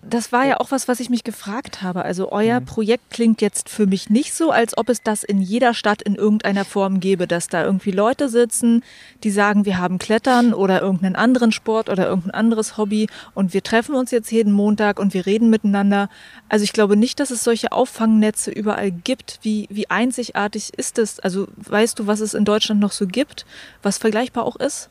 [0.00, 2.04] Das war ja auch was, was ich mich gefragt habe.
[2.04, 2.66] Also euer mhm.
[2.66, 6.14] Projekt klingt jetzt für mich nicht so, als ob es das in jeder Stadt in
[6.14, 8.84] irgendeiner Form gäbe, dass da irgendwie Leute sitzen,
[9.24, 13.62] die sagen, wir haben Klettern oder irgendeinen anderen Sport oder irgendein anderes Hobby und wir
[13.64, 16.08] treffen uns jetzt jeden Montag und wir reden miteinander.
[16.48, 19.40] Also ich glaube nicht, dass es solche Auffangnetze überall gibt.
[19.42, 21.18] Wie, wie einzigartig ist es?
[21.18, 23.46] Also weißt du, was es in Deutschland noch so gibt,
[23.82, 24.90] was vergleichbar auch ist?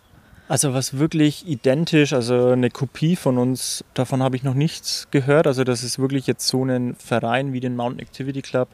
[0.49, 5.45] Also was wirklich identisch, also eine Kopie von uns, davon habe ich noch nichts gehört.
[5.45, 8.69] Also das ist wirklich jetzt so ein Verein wie den Mountain Activity Club,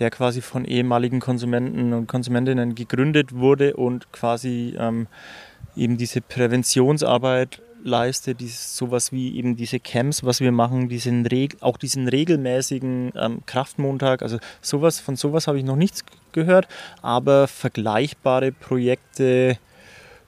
[0.00, 5.06] der quasi von ehemaligen Konsumenten und Konsumentinnen gegründet wurde und quasi ähm,
[5.76, 11.26] eben diese Präventionsarbeit leistet, dieses, sowas wie eben diese Camps, was wir machen, diesen
[11.60, 16.68] auch diesen regelmäßigen ähm, Kraftmontag, also sowas, von sowas habe ich noch nichts gehört,
[17.00, 19.58] aber vergleichbare Projekte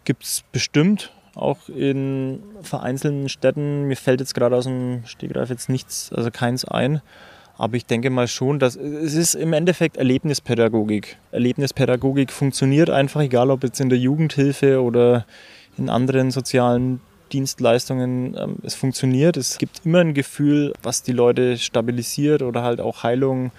[0.06, 3.84] gibt es bestimmt auch in vereinzelten Städten.
[3.84, 7.02] Mir fällt jetzt gerade aus dem Stegreif jetzt nichts, also keins ein.
[7.58, 11.18] Aber ich denke mal schon, dass es ist im Endeffekt Erlebnispädagogik.
[11.32, 15.26] Erlebnispädagogik funktioniert einfach, egal ob jetzt in der Jugendhilfe oder
[15.78, 17.00] in anderen sozialen
[17.32, 18.36] Dienstleistungen.
[18.38, 19.36] Ähm, es funktioniert.
[19.36, 23.52] Es gibt immer ein Gefühl, was die Leute stabilisiert oder halt auch Heilung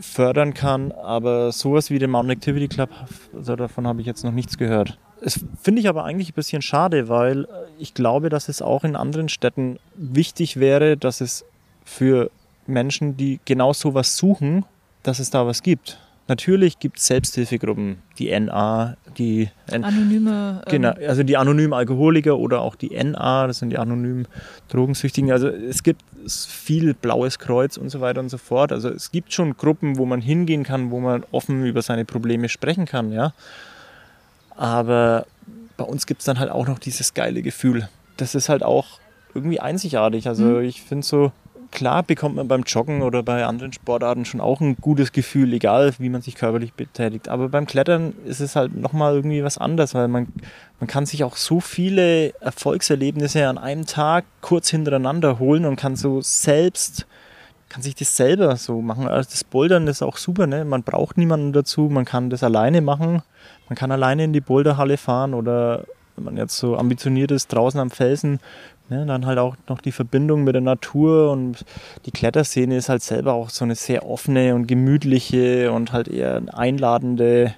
[0.00, 0.92] fördern kann.
[0.92, 2.90] Aber sowas wie den Mountain Activity Club,
[3.34, 4.98] also davon habe ich jetzt noch nichts gehört.
[5.22, 7.46] Das finde ich aber eigentlich ein bisschen schade, weil
[7.78, 11.44] ich glaube, dass es auch in anderen Städten wichtig wäre, dass es
[11.84, 12.30] für
[12.66, 14.64] Menschen, die genau sowas suchen,
[15.02, 15.98] dass es da was gibt.
[16.30, 20.62] Natürlich gibt es Selbsthilfegruppen, die NA, die N anonyme.
[20.64, 24.28] Ähm genau, also die anonymen Alkoholiker oder auch die NA, das sind die anonymen
[24.68, 25.32] Drogensüchtigen.
[25.32, 28.70] Also es gibt viel Blaues Kreuz und so weiter und so fort.
[28.70, 32.48] Also es gibt schon Gruppen, wo man hingehen kann, wo man offen über seine Probleme
[32.48, 33.32] sprechen kann, ja.
[34.60, 35.24] Aber
[35.78, 37.88] bei uns gibt es dann halt auch noch dieses geile Gefühl.
[38.18, 39.00] Das ist halt auch
[39.34, 40.28] irgendwie einzigartig.
[40.28, 40.64] Also mhm.
[40.64, 41.32] ich finde so,
[41.70, 45.94] klar bekommt man beim Joggen oder bei anderen Sportarten schon auch ein gutes Gefühl, egal
[45.96, 47.30] wie man sich körperlich betätigt.
[47.30, 50.28] Aber beim Klettern ist es halt nochmal irgendwie was anderes, weil man,
[50.78, 55.96] man kann sich auch so viele Erfolgserlebnisse an einem Tag kurz hintereinander holen und kann
[55.96, 57.06] so selbst,
[57.70, 59.08] kann sich das selber so machen.
[59.08, 60.66] Also das Bouldern ist auch super, ne?
[60.66, 63.22] Man braucht niemanden dazu, man kann das alleine machen.
[63.70, 65.84] Man kann alleine in die Boulderhalle fahren oder
[66.16, 68.40] wenn man jetzt so ambitioniert ist, draußen am Felsen
[68.90, 71.64] Ne, dann halt auch noch die Verbindung mit der Natur und
[72.06, 76.42] die Kletterszene ist halt selber auch so eine sehr offene und gemütliche und halt eher
[76.52, 77.54] einladende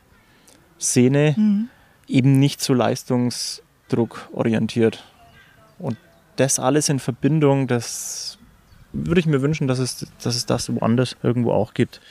[0.79, 1.69] Szene, mhm.
[2.07, 5.05] eben nicht so Leistungsdruck orientiert.
[5.79, 5.97] Und
[6.37, 8.37] das alles in Verbindung, das
[8.93, 12.03] würde ich mir wünschen, dass es, dass es das woanders irgendwo auch gibt.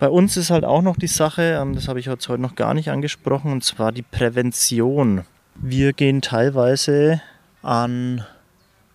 [0.00, 2.72] Bei uns ist halt auch noch die Sache, ähm, das habe ich heute noch gar
[2.72, 5.26] nicht angesprochen, und zwar die Prävention.
[5.54, 7.20] Wir gehen teilweise
[7.62, 8.24] an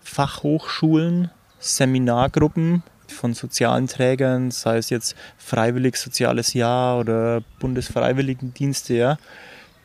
[0.02, 1.30] Fachhochschulen,
[1.60, 9.16] Seminargruppen von sozialen Trägern, sei es jetzt Freiwillig Soziales Jahr oder Bundesfreiwilligendienste, ja,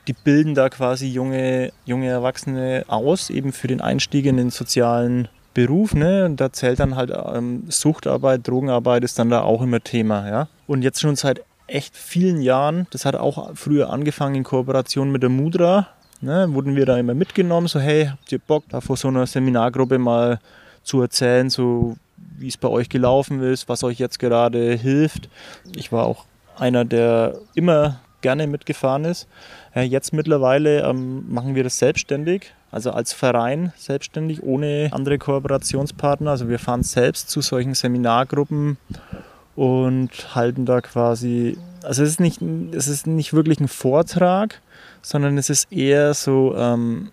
[0.07, 5.27] die bilden da quasi junge, junge Erwachsene aus, eben für den Einstieg in den sozialen
[5.53, 5.93] Beruf.
[5.93, 6.25] Ne?
[6.25, 10.27] Und da zählt dann halt ähm, Suchtarbeit, Drogenarbeit ist dann da auch immer Thema.
[10.27, 10.47] Ja?
[10.67, 15.23] Und jetzt schon seit echt vielen Jahren, das hat auch früher angefangen in Kooperation mit
[15.23, 15.87] der Mudra,
[16.19, 19.25] ne, wurden wir da immer mitgenommen, so hey, habt ihr Bock, da vor so einer
[19.25, 20.39] Seminargruppe mal
[20.83, 21.95] zu erzählen, so
[22.37, 25.29] wie es bei euch gelaufen ist, was euch jetzt gerade hilft.
[25.75, 26.25] Ich war auch
[26.57, 29.27] einer, der immer gerne mitgefahren ist.
[29.75, 36.31] Jetzt mittlerweile ähm, machen wir das selbstständig, also als Verein selbstständig, ohne andere Kooperationspartner.
[36.31, 38.77] Also wir fahren selbst zu solchen Seminargruppen
[39.55, 44.61] und halten da quasi, also es ist nicht, es ist nicht wirklich ein Vortrag,
[45.01, 47.11] sondern es ist eher so, ähm,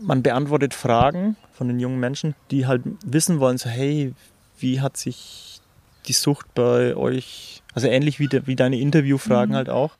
[0.00, 4.14] man beantwortet Fragen von den jungen Menschen, die halt wissen wollen, so hey,
[4.58, 5.60] wie hat sich
[6.06, 9.56] die Sucht bei euch, also ähnlich wie, de, wie deine Interviewfragen mhm.
[9.56, 9.92] halt auch.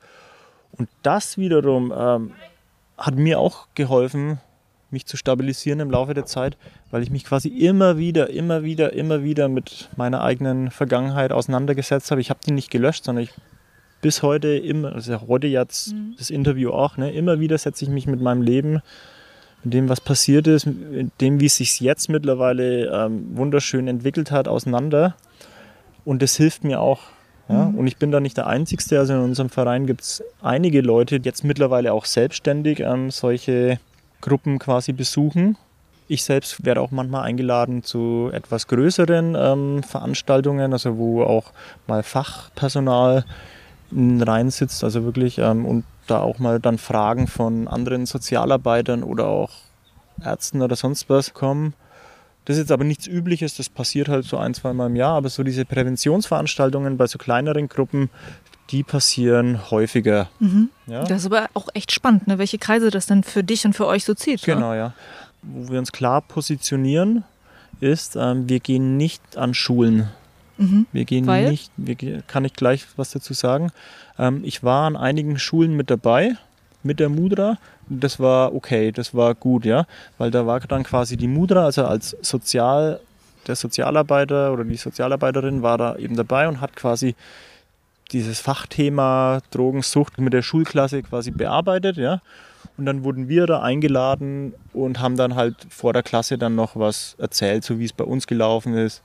[0.72, 2.32] Und das wiederum ähm,
[2.96, 4.40] hat mir auch geholfen,
[4.90, 6.56] mich zu stabilisieren im Laufe der Zeit,
[6.90, 12.10] weil ich mich quasi immer wieder, immer wieder, immer wieder mit meiner eigenen Vergangenheit auseinandergesetzt
[12.10, 12.20] habe.
[12.20, 13.32] Ich habe die nicht gelöscht, sondern ich
[14.00, 16.14] bis heute immer, also heute jetzt mhm.
[16.18, 18.80] das Interview auch, ne, immer wieder setze ich mich mit meinem Leben,
[19.62, 24.30] mit dem, was passiert ist, mit dem, wie es sich jetzt mittlerweile ähm, wunderschön entwickelt
[24.30, 25.16] hat, auseinander.
[26.04, 27.00] Und das hilft mir auch.
[27.50, 27.66] Ja?
[27.66, 27.78] Mhm.
[27.78, 28.98] Und ich bin da nicht der Einzige.
[28.98, 33.78] Also in unserem Verein gibt es einige Leute, die jetzt mittlerweile auch selbstständig ähm, solche
[34.20, 35.56] Gruppen quasi besuchen.
[36.08, 41.52] Ich selbst werde auch manchmal eingeladen zu etwas größeren ähm, Veranstaltungen, also wo auch
[41.86, 43.24] mal Fachpersonal
[43.92, 49.26] rein sitzt, also wirklich ähm, und da auch mal dann Fragen von anderen Sozialarbeitern oder
[49.26, 49.50] auch
[50.24, 51.74] Ärzten oder sonst was kommen.
[52.50, 55.14] Das ist jetzt aber nichts Übliches, das passiert halt so ein, zwei Mal im Jahr,
[55.14, 58.10] aber so diese Präventionsveranstaltungen bei so kleineren Gruppen,
[58.70, 60.28] die passieren häufiger.
[60.40, 60.68] Mhm.
[60.88, 61.04] Ja?
[61.04, 62.38] Das ist aber auch echt spannend, ne?
[62.38, 64.44] welche Kreise das dann für dich und für euch so zieht.
[64.48, 64.54] Ne?
[64.54, 64.78] Genau, ne?
[64.78, 64.94] ja.
[65.42, 67.22] Wo wir uns klar positionieren,
[67.78, 70.08] ist, ähm, wir gehen nicht an Schulen.
[70.58, 70.86] Mhm.
[70.90, 71.50] Wir gehen Weil?
[71.50, 73.70] nicht, wir, kann ich gleich was dazu sagen.
[74.18, 76.32] Ähm, ich war an einigen Schulen mit dabei,
[76.82, 77.58] mit der Mudra.
[77.92, 79.84] Das war okay, das war gut, ja.
[80.16, 83.00] Weil da war dann quasi die Mudra, also als Sozial,
[83.48, 87.16] der Sozialarbeiter oder die Sozialarbeiterin war da eben dabei und hat quasi
[88.12, 92.22] dieses Fachthema Drogensucht mit der Schulklasse quasi bearbeitet, ja.
[92.76, 96.76] Und dann wurden wir da eingeladen und haben dann halt vor der Klasse dann noch
[96.76, 99.02] was erzählt, so wie es bei uns gelaufen ist.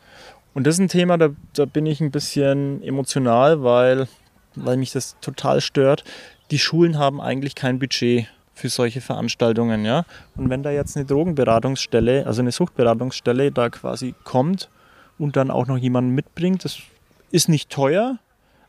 [0.54, 4.08] Und das ist ein Thema, da, da bin ich ein bisschen emotional, weil,
[4.56, 6.04] weil mich das total stört.
[6.52, 10.06] Die Schulen haben eigentlich kein Budget für solche Veranstaltungen, ja.
[10.36, 14.70] Und wenn da jetzt eine Drogenberatungsstelle, also eine Suchtberatungsstelle da quasi kommt
[15.20, 16.80] und dann auch noch jemanden mitbringt, das
[17.32, 18.18] ist nicht teuer,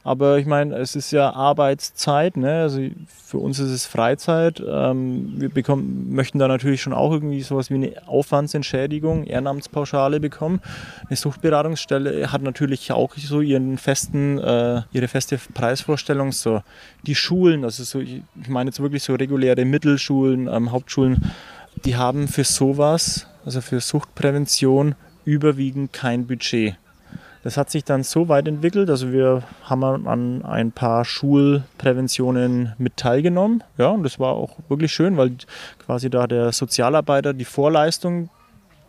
[0.07, 2.61] aber ich meine, es ist ja Arbeitszeit, ne?
[2.63, 2.81] also
[3.25, 4.63] für uns ist es Freizeit.
[4.65, 10.61] Ähm, wir bekommen, möchten da natürlich schon auch irgendwie sowas wie eine Aufwandsentschädigung, Ehrenamtspauschale bekommen.
[11.09, 16.31] Eine Suchtberatungsstelle hat natürlich auch so ihren festen, äh, ihre feste Preisvorstellung.
[16.31, 16.63] So
[17.05, 21.33] die Schulen, also so, ich meine jetzt wirklich so reguläre Mittelschulen, ähm, Hauptschulen,
[21.85, 24.95] die haben für sowas, also für Suchtprävention,
[25.25, 26.77] überwiegend kein Budget.
[27.47, 32.97] Das hat sich dann so weit entwickelt, also wir haben an ein paar Schulpräventionen mit
[32.97, 33.63] teilgenommen.
[33.79, 35.31] Ja, und das war auch wirklich schön, weil
[35.79, 38.31] quasi da der Sozialarbeiter die Vorleistung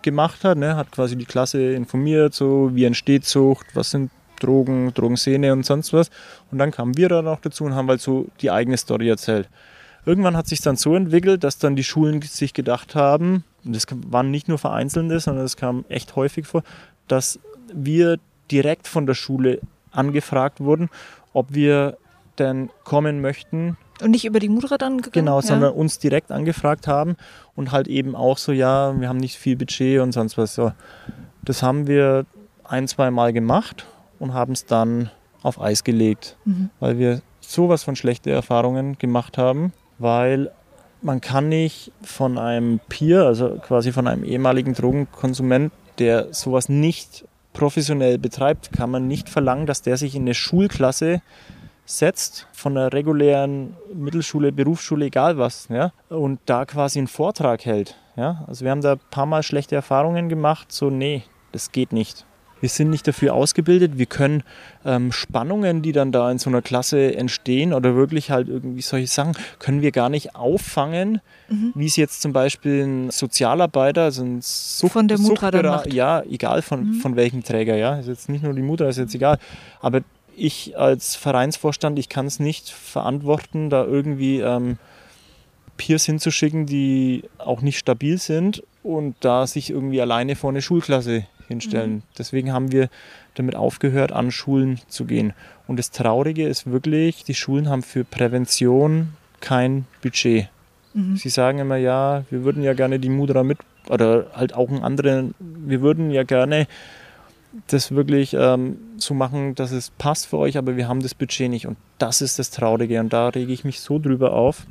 [0.01, 4.91] gemacht hat, ne, hat quasi die Klasse informiert, so wie entsteht Sucht, was sind Drogen,
[4.91, 6.09] Drogenszene und sonst was.
[6.49, 9.47] Und dann kamen wir da noch dazu und haben halt so die eigene Story erzählt.
[10.03, 13.85] Irgendwann hat sich dann so entwickelt, dass dann die Schulen sich gedacht haben, und das
[14.07, 16.63] waren nicht nur vereinzelte, sondern das kam echt häufig vor,
[17.07, 17.39] dass
[17.71, 18.17] wir
[18.51, 20.89] direkt von der Schule angefragt wurden,
[21.33, 21.97] ob wir
[22.39, 23.77] denn kommen möchten.
[24.01, 25.25] Und nicht über die Mutter dann gegangen?
[25.25, 25.77] Genau, sondern ja.
[25.77, 27.15] uns direkt angefragt haben
[27.55, 30.53] und halt eben auch so, ja, wir haben nicht viel Budget und sonst was.
[30.53, 30.71] So.
[31.43, 32.25] Das haben wir
[32.63, 33.87] ein, zwei Mal gemacht
[34.19, 35.09] und haben es dann
[35.41, 36.69] auf Eis gelegt, mhm.
[36.79, 40.51] weil wir sowas von schlechte Erfahrungen gemacht haben, weil
[41.01, 47.25] man kann nicht von einem Peer, also quasi von einem ehemaligen Drogenkonsument, der sowas nicht
[47.57, 51.21] professionell betreibt, kann man nicht verlangen, dass der sich in eine Schulklasse
[51.85, 57.97] setzt, von einer regulären Mittelschule, Berufsschule, egal was, ja, und da quasi einen Vortrag hält.
[58.15, 58.43] Ja.
[58.47, 62.26] Also wir haben da ein paar Mal schlechte Erfahrungen gemacht, so nee, das geht nicht.
[62.59, 63.97] Wir sind nicht dafür ausgebildet.
[63.97, 64.43] Wir können
[64.85, 69.07] ähm, Spannungen, die dann da in so einer Klasse entstehen oder wirklich halt irgendwie solche
[69.07, 71.73] Sachen, können wir gar nicht auffangen, mhm.
[71.75, 75.93] wie es jetzt zum Beispiel ein Sozialarbeiter, also ein Sucht, von der Mutter dann macht.
[75.93, 76.93] ja, egal von, mhm.
[76.95, 79.37] von welchem Träger, ja, ist jetzt nicht nur die Mutter, ist jetzt egal,
[79.81, 80.01] aber
[80.35, 84.77] ich als Vereinsvorstand, ich kann es nicht verantworten, da irgendwie ähm,
[85.77, 91.25] Peers hinzuschicken, die auch nicht stabil sind und da sich irgendwie alleine vor eine Schulklasse
[91.47, 91.95] hinstellen.
[91.95, 92.03] Mhm.
[92.17, 92.89] Deswegen haben wir
[93.35, 95.33] damit aufgehört, an Schulen zu gehen.
[95.67, 100.49] Und das Traurige ist wirklich, die Schulen haben für Prävention kein Budget.
[100.93, 101.15] Mhm.
[101.17, 104.83] Sie sagen immer, ja, wir würden ja gerne die Mudra mit, oder halt auch einen
[104.83, 106.67] anderen, wir würden ja gerne
[107.67, 111.49] das wirklich ähm, so machen, dass es passt für euch, aber wir haben das Budget
[111.49, 111.65] nicht.
[111.65, 112.99] Und das ist das Traurige.
[112.99, 114.67] Und da rege ich mich so drüber auf,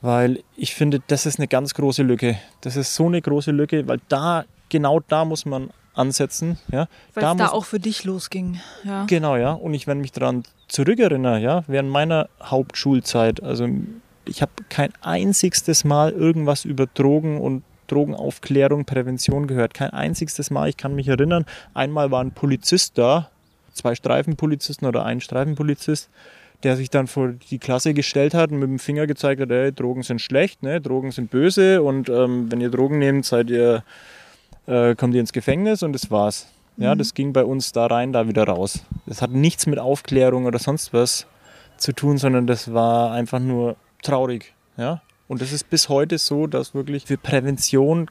[0.00, 2.36] weil ich finde, das ist eine ganz große Lücke.
[2.60, 4.44] Das ist so eine große Lücke, weil da
[4.74, 6.58] genau da muss man ansetzen.
[6.72, 6.88] Ja.
[7.14, 8.60] Weil da da auch für dich losging.
[8.82, 9.04] Ja.
[9.06, 9.52] Genau, ja.
[9.52, 13.68] Und ich, wenn mich daran zurückerinnere, ja, während meiner Hauptschulzeit, also
[14.24, 19.74] ich habe kein einziges Mal irgendwas über Drogen und Drogenaufklärung, Prävention gehört.
[19.74, 20.68] Kein einziges Mal.
[20.68, 23.30] Ich kann mich erinnern, einmal war ein Polizist da,
[23.72, 26.10] zwei Streifenpolizisten oder ein Streifenpolizist,
[26.64, 29.70] der sich dann vor die Klasse gestellt hat und mit dem Finger gezeigt hat, ey,
[29.70, 30.80] Drogen sind schlecht, ne?
[30.80, 33.84] Drogen sind böse und ähm, wenn ihr Drogen nehmt, seid ihr
[34.66, 36.48] äh, kommt ihr ins Gefängnis und das war's.
[36.76, 36.98] Ja, mhm.
[36.98, 38.84] das ging bei uns da rein, da wieder raus.
[39.06, 41.26] Das hat nichts mit Aufklärung oder sonst was
[41.76, 44.54] zu tun, sondern das war einfach nur traurig.
[44.76, 45.02] Ja?
[45.28, 48.10] Und das ist bis heute so, dass wirklich für Prävention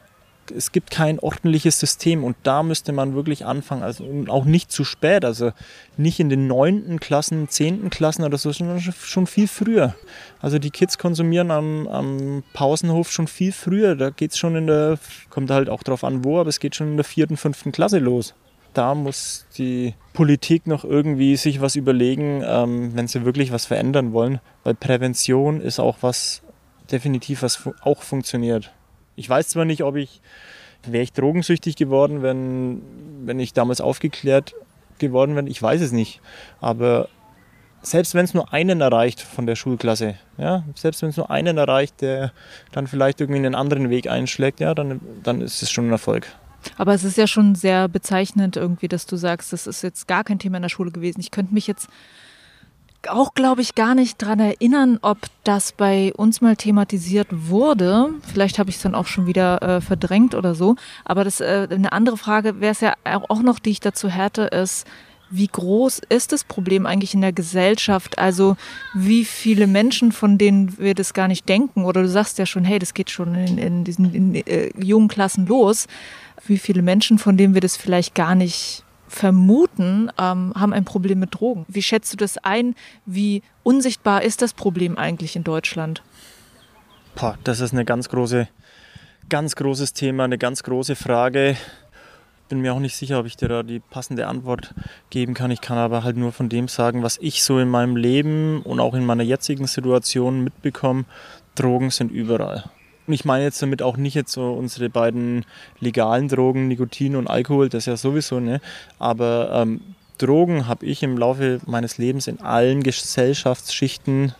[0.52, 4.84] es gibt kein ordentliches System und da müsste man wirklich anfangen, also auch nicht zu
[4.84, 5.52] spät, also
[5.98, 9.96] nicht in den neunten Klassen, zehnten Klassen oder so, sondern schon viel früher.
[10.42, 14.68] Also die Kids konsumieren am, am Pausenhof schon viel früher, da geht es schon in
[14.68, 14.98] der,
[15.30, 18.00] kommt halt auch drauf an wo, aber es geht schon in der vierten, fünften Klasse
[18.00, 18.34] los.
[18.74, 24.14] Da muss die Politik noch irgendwie sich was überlegen, ähm, wenn sie wirklich was verändern
[24.14, 26.42] wollen, weil Prävention ist auch was
[26.92, 28.72] definitiv was auch funktioniert.
[29.16, 30.22] Ich weiß zwar nicht, ob ich,
[30.86, 32.82] wäre ich drogensüchtig geworden, wenn,
[33.26, 34.54] wenn ich damals aufgeklärt
[35.00, 36.22] geworden wäre, ich weiß es nicht.
[36.62, 37.08] Aber
[37.82, 41.58] selbst wenn es nur einen erreicht von der Schulklasse, ja, selbst wenn es nur einen
[41.58, 42.32] erreicht, der
[42.72, 46.28] dann vielleicht irgendwie einen anderen Weg einschlägt, ja, dann, dann ist es schon ein Erfolg.
[46.78, 50.24] Aber es ist ja schon sehr bezeichnend irgendwie, dass du sagst, das ist jetzt gar
[50.24, 51.20] kein Thema in der Schule gewesen.
[51.20, 51.90] Ich könnte mich jetzt
[53.10, 58.10] auch, glaube ich, gar nicht daran erinnern, ob das bei uns mal thematisiert wurde.
[58.32, 60.76] Vielleicht habe ich es dann auch schon wieder äh, verdrängt oder so.
[61.06, 64.44] Aber das äh, eine andere Frage wäre es ja auch noch, die ich dazu hätte,
[64.44, 64.88] ist,
[65.36, 68.20] wie groß ist das Problem eigentlich in der Gesellschaft?
[68.20, 68.56] Also
[68.94, 72.64] wie viele Menschen, von denen wir das gar nicht denken, oder du sagst ja schon,
[72.64, 75.88] hey, das geht schon in, in diesen in, äh, jungen Klassen los,
[76.46, 78.84] wie viele Menschen, von denen wir das vielleicht gar nicht
[79.14, 81.66] vermuten, ähm, haben ein Problem mit Drogen.
[81.68, 82.76] Wie schätzt du das ein?
[83.06, 86.02] Wie unsichtbar ist das Problem eigentlich in Deutschland?
[87.16, 88.48] Boah, das ist eine ganz große,
[89.30, 91.56] ganz großes Thema, eine ganz große Frage.
[92.50, 94.74] Bin mir auch nicht sicher, ob ich dir da die passende Antwort
[95.12, 95.52] geben kann.
[95.52, 98.80] Ich kann aber halt nur von dem sagen, was ich so in meinem Leben und
[98.80, 101.06] auch in meiner jetzigen Situation mitbekomme.
[101.54, 102.64] Drogen sind überall.
[103.06, 105.46] Und ich meine jetzt damit auch nicht jetzt so unsere beiden
[105.80, 108.62] legalen Drogen, Nikotin und Alkohol, das ja sowieso, ne?
[109.00, 109.82] Aber ähm,
[110.18, 114.34] Drogen habe ich im Laufe meines Lebens in allen Gesellschaftsschichten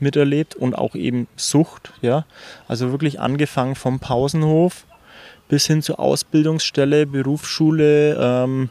[0.00, 2.24] miterlebt und auch eben Sucht, ja.
[2.68, 4.86] Also wirklich angefangen vom Pausenhof
[5.48, 8.70] bis hin zur Ausbildungsstelle, Berufsschule, ähm,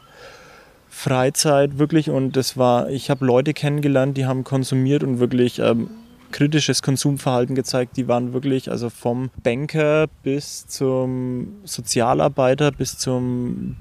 [0.88, 2.10] Freizeit, wirklich.
[2.10, 5.90] Und das war, ich habe Leute kennengelernt, die haben konsumiert und wirklich ähm,
[6.32, 7.96] kritisches Konsumverhalten gezeigt.
[7.96, 13.76] Die waren wirklich, also vom Banker bis zum Sozialarbeiter bis zum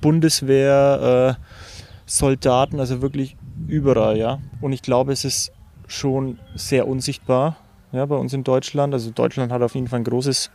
[0.00, 1.44] Bundeswehr, äh,
[2.06, 3.36] Soldaten, also wirklich
[3.68, 4.38] überall, ja.
[4.60, 5.52] Und ich glaube, es ist
[5.86, 7.56] schon sehr unsichtbar,
[7.92, 8.92] ja, bei uns in Deutschland.
[8.92, 10.50] Also Deutschland hat auf jeden Fall ein großes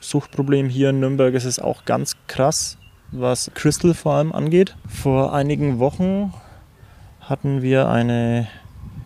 [0.00, 0.68] Suchtproblem.
[0.68, 2.78] Hier in Nürnberg ist es auch ganz krass,
[3.10, 4.76] was Crystal vor allem angeht.
[4.86, 6.32] Vor einigen Wochen
[7.20, 8.48] hatten wir eine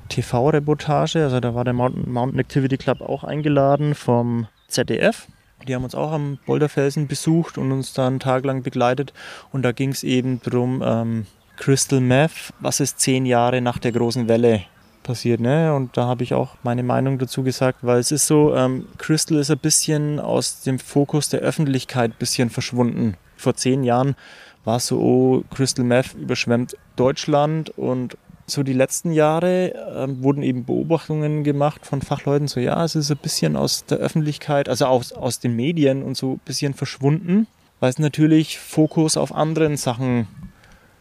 [0.09, 5.27] TV-Reportage, also da war der Mountain, Mountain Activity Club auch eingeladen vom ZDF.
[5.67, 9.13] Die haben uns auch am Boulderfelsen besucht und uns da einen Tag lang begleitet.
[9.53, 11.27] Und da ging es eben darum, ähm,
[11.57, 14.65] Crystal Meth, was ist zehn Jahre nach der großen Welle
[15.03, 15.41] passiert.
[15.41, 15.75] Ne?
[15.75, 19.39] Und da habe ich auch meine Meinung dazu gesagt, weil es ist so, ähm, Crystal
[19.39, 23.17] ist ein bisschen aus dem Fokus der Öffentlichkeit ein bisschen verschwunden.
[23.37, 24.17] Vor zehn Jahren
[24.65, 30.43] war es so, oh, Crystal Meth überschwemmt Deutschland und so die letzten Jahre äh, wurden
[30.43, 34.87] eben Beobachtungen gemacht von Fachleuten, so ja, es ist ein bisschen aus der Öffentlichkeit, also
[34.87, 37.47] aus, aus den Medien und so ein bisschen verschwunden,
[37.81, 40.29] weil es natürlich Fokus auf anderen Sachen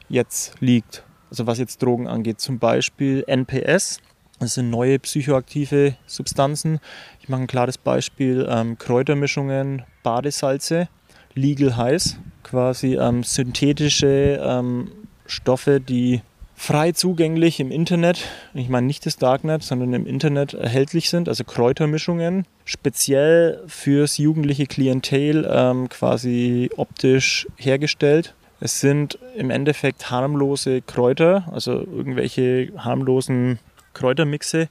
[0.10, 1.04] jetzt liegt.
[1.30, 4.00] Also was jetzt Drogen angeht, zum Beispiel NPS,
[4.40, 6.80] das sind neue psychoaktive Substanzen.
[7.22, 10.90] Ich mache ein klares Beispiel, ähm, Kräutermischungen, Badesalze,
[11.36, 14.92] legal heiß, quasi ähm, synthetische ähm,
[15.26, 16.22] Stoffe, die
[16.56, 21.44] frei zugänglich im Internet, ich meine nicht das Darknet, sondern im Internet erhältlich sind, also
[21.44, 28.34] Kräutermischungen, speziell fürs jugendliche Klientel ähm, quasi optisch hergestellt.
[28.60, 33.60] Es sind im Endeffekt harmlose Kräuter, also irgendwelche harmlosen
[33.94, 34.70] Kräutermixe,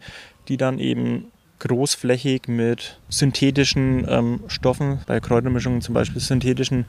[0.48, 1.26] die dann eben
[1.60, 6.86] großflächig mit synthetischen ähm, Stoffen, bei Kräutermischungen zum Beispiel synthetischen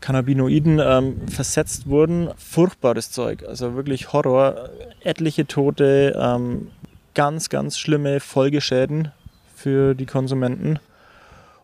[0.00, 2.30] Cannabinoiden ähm, versetzt wurden.
[2.36, 4.70] Furchtbares Zeug, also wirklich Horror.
[5.02, 6.68] Etliche Tote, ähm,
[7.14, 9.10] ganz, ganz schlimme Folgeschäden
[9.54, 10.78] für die Konsumenten.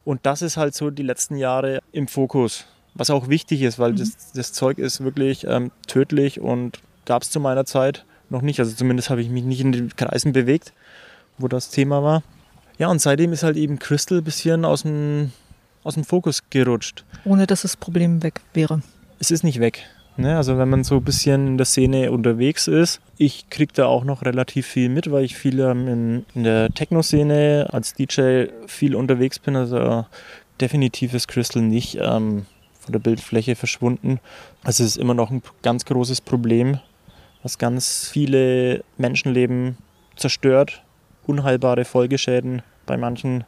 [0.05, 2.67] Und das ist halt so die letzten Jahre im Fokus.
[2.95, 3.97] Was auch wichtig ist, weil mhm.
[3.97, 8.59] das, das Zeug ist wirklich ähm, tödlich und gab es zu meiner Zeit noch nicht.
[8.61, 10.73] Also zumindest habe ich mich nicht in den Kreisen bewegt,
[11.39, 12.23] wo das Thema war.
[12.79, 15.33] Ja, und seitdem ist halt eben Crystal ein bisschen aus dem
[15.85, 17.05] aus dem Fokus gerutscht.
[17.25, 18.83] Ohne dass das Problem weg wäre.
[19.21, 19.85] Es ist nicht weg.
[20.17, 20.37] Ne?
[20.37, 24.05] Also wenn man so ein bisschen in der Szene unterwegs ist, ich kriege da auch
[24.05, 28.95] noch relativ viel mit, weil ich viel ähm, in, in der Techno-Szene als DJ viel
[28.95, 29.57] unterwegs bin.
[29.57, 30.07] Also
[30.61, 32.47] definitiv ist Crystal nicht ähm,
[32.81, 34.21] von der Bildfläche verschwunden.
[34.63, 36.79] Also es ist immer noch ein ganz großes Problem,
[37.43, 39.79] was ganz viele Menschenleben
[40.17, 40.83] zerstört,
[41.27, 43.45] unheilbare Folgeschäden bei manchen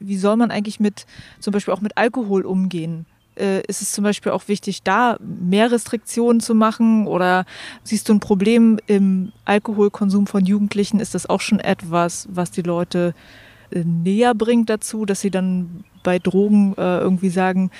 [0.00, 1.06] wie soll man eigentlich mit
[1.40, 3.06] zum Beispiel auch mit Alkohol umgehen?
[3.36, 7.06] Äh, ist es zum Beispiel auch wichtig, da mehr Restriktionen zu machen?
[7.06, 7.44] Oder
[7.84, 11.00] siehst du ein Problem im Alkoholkonsum von Jugendlichen?
[11.00, 13.14] Ist das auch schon etwas, was die Leute
[13.70, 17.70] äh, näher bringt dazu, dass sie dann bei Drogen äh, irgendwie sagen,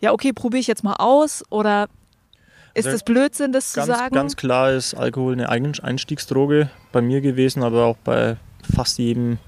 [0.00, 1.44] ja, okay, probiere ich jetzt mal aus?
[1.50, 1.88] Oder
[2.74, 4.14] ist also das Blödsinn, das ganz, zu sagen?
[4.14, 8.36] Ganz klar ist Alkohol eine Einstiegsdroge bei mir gewesen, aber auch bei
[8.74, 9.38] fast jedem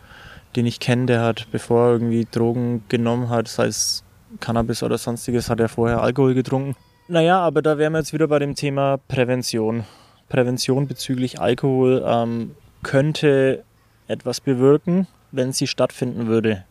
[0.56, 4.04] den ich kenne, der hat, bevor er irgendwie Drogen genommen hat, sei es
[4.40, 6.76] Cannabis oder sonstiges, hat er vorher Alkohol getrunken.
[7.08, 9.84] Naja, aber da wären wir jetzt wieder bei dem Thema Prävention.
[10.28, 13.64] Prävention bezüglich Alkohol ähm, könnte
[14.08, 16.64] etwas bewirken, wenn sie stattfinden würde.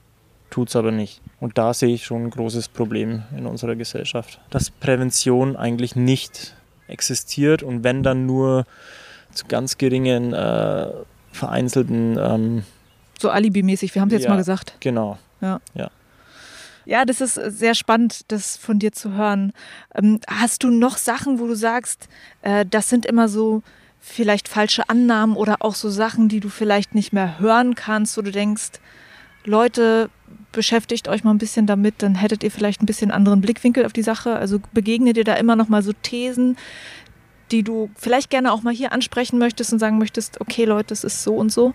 [0.49, 1.21] Tut es aber nicht.
[1.39, 4.39] Und da sehe ich schon ein großes Problem in unserer Gesellschaft.
[4.49, 6.55] Dass Prävention eigentlich nicht
[6.87, 8.65] existiert und wenn dann nur
[9.31, 10.87] zu ganz geringen, äh,
[11.31, 12.63] vereinzelten ähm,
[13.21, 14.75] so alibimäßig, wir haben es jetzt ja, mal gesagt.
[14.79, 15.17] Genau.
[15.41, 15.59] Ja.
[15.73, 15.89] ja.
[16.85, 19.53] Ja, das ist sehr spannend, das von dir zu hören.
[19.93, 22.09] Ähm, hast du noch Sachen, wo du sagst,
[22.41, 23.61] äh, das sind immer so
[23.99, 28.21] vielleicht falsche Annahmen oder auch so Sachen, die du vielleicht nicht mehr hören kannst, wo
[28.21, 28.79] du denkst,
[29.45, 30.09] Leute,
[30.51, 33.93] beschäftigt euch mal ein bisschen damit, dann hättet ihr vielleicht ein bisschen anderen Blickwinkel auf
[33.93, 34.35] die Sache.
[34.35, 36.57] Also begegnet dir da immer noch mal so Thesen,
[37.51, 41.03] die du vielleicht gerne auch mal hier ansprechen möchtest und sagen möchtest, okay Leute, das
[41.03, 41.73] ist so und so?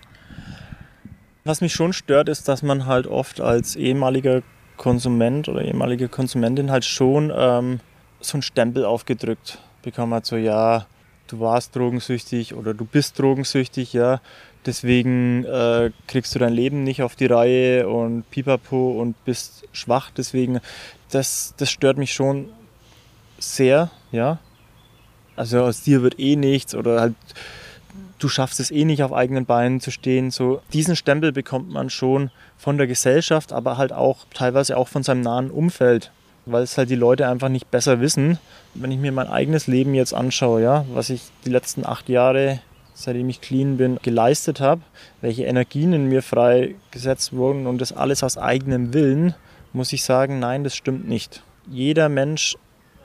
[1.47, 4.41] Was mich schon stört, ist, dass man halt oft als ehemaliger
[4.75, 7.79] Konsument oder ehemalige Konsumentin halt schon ähm,
[8.19, 10.87] so einen Stempel aufgedrückt bekommen hat, so ja,
[11.27, 14.19] du warst drogensüchtig oder du bist drogensüchtig, ja,
[14.65, 20.11] deswegen äh, kriegst du dein Leben nicht auf die Reihe und pipapo und bist schwach,
[20.11, 20.59] deswegen,
[21.11, 22.49] das, das stört mich schon
[23.39, 24.39] sehr, ja.
[25.37, 27.15] Also aus dir wird eh nichts oder halt
[28.19, 30.31] du schaffst es eh nicht auf eigenen Beinen zu stehen.
[30.31, 35.03] So diesen Stempel bekommt man schon von der Gesellschaft, aber halt auch teilweise auch von
[35.03, 36.11] seinem nahen Umfeld,
[36.45, 38.39] weil es halt die Leute einfach nicht besser wissen.
[38.73, 42.59] Wenn ich mir mein eigenes Leben jetzt anschaue, ja, was ich die letzten acht Jahre,
[42.93, 44.81] seitdem ich clean bin, geleistet habe,
[45.21, 49.35] welche Energien in mir freigesetzt wurden und das alles aus eigenem Willen,
[49.73, 51.43] muss ich sagen, nein, das stimmt nicht.
[51.69, 52.55] Jeder Mensch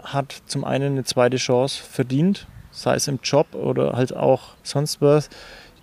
[0.02, 5.00] hat zum einen eine zweite Chance verdient sei es im Job oder halt auch sonst
[5.00, 5.30] was.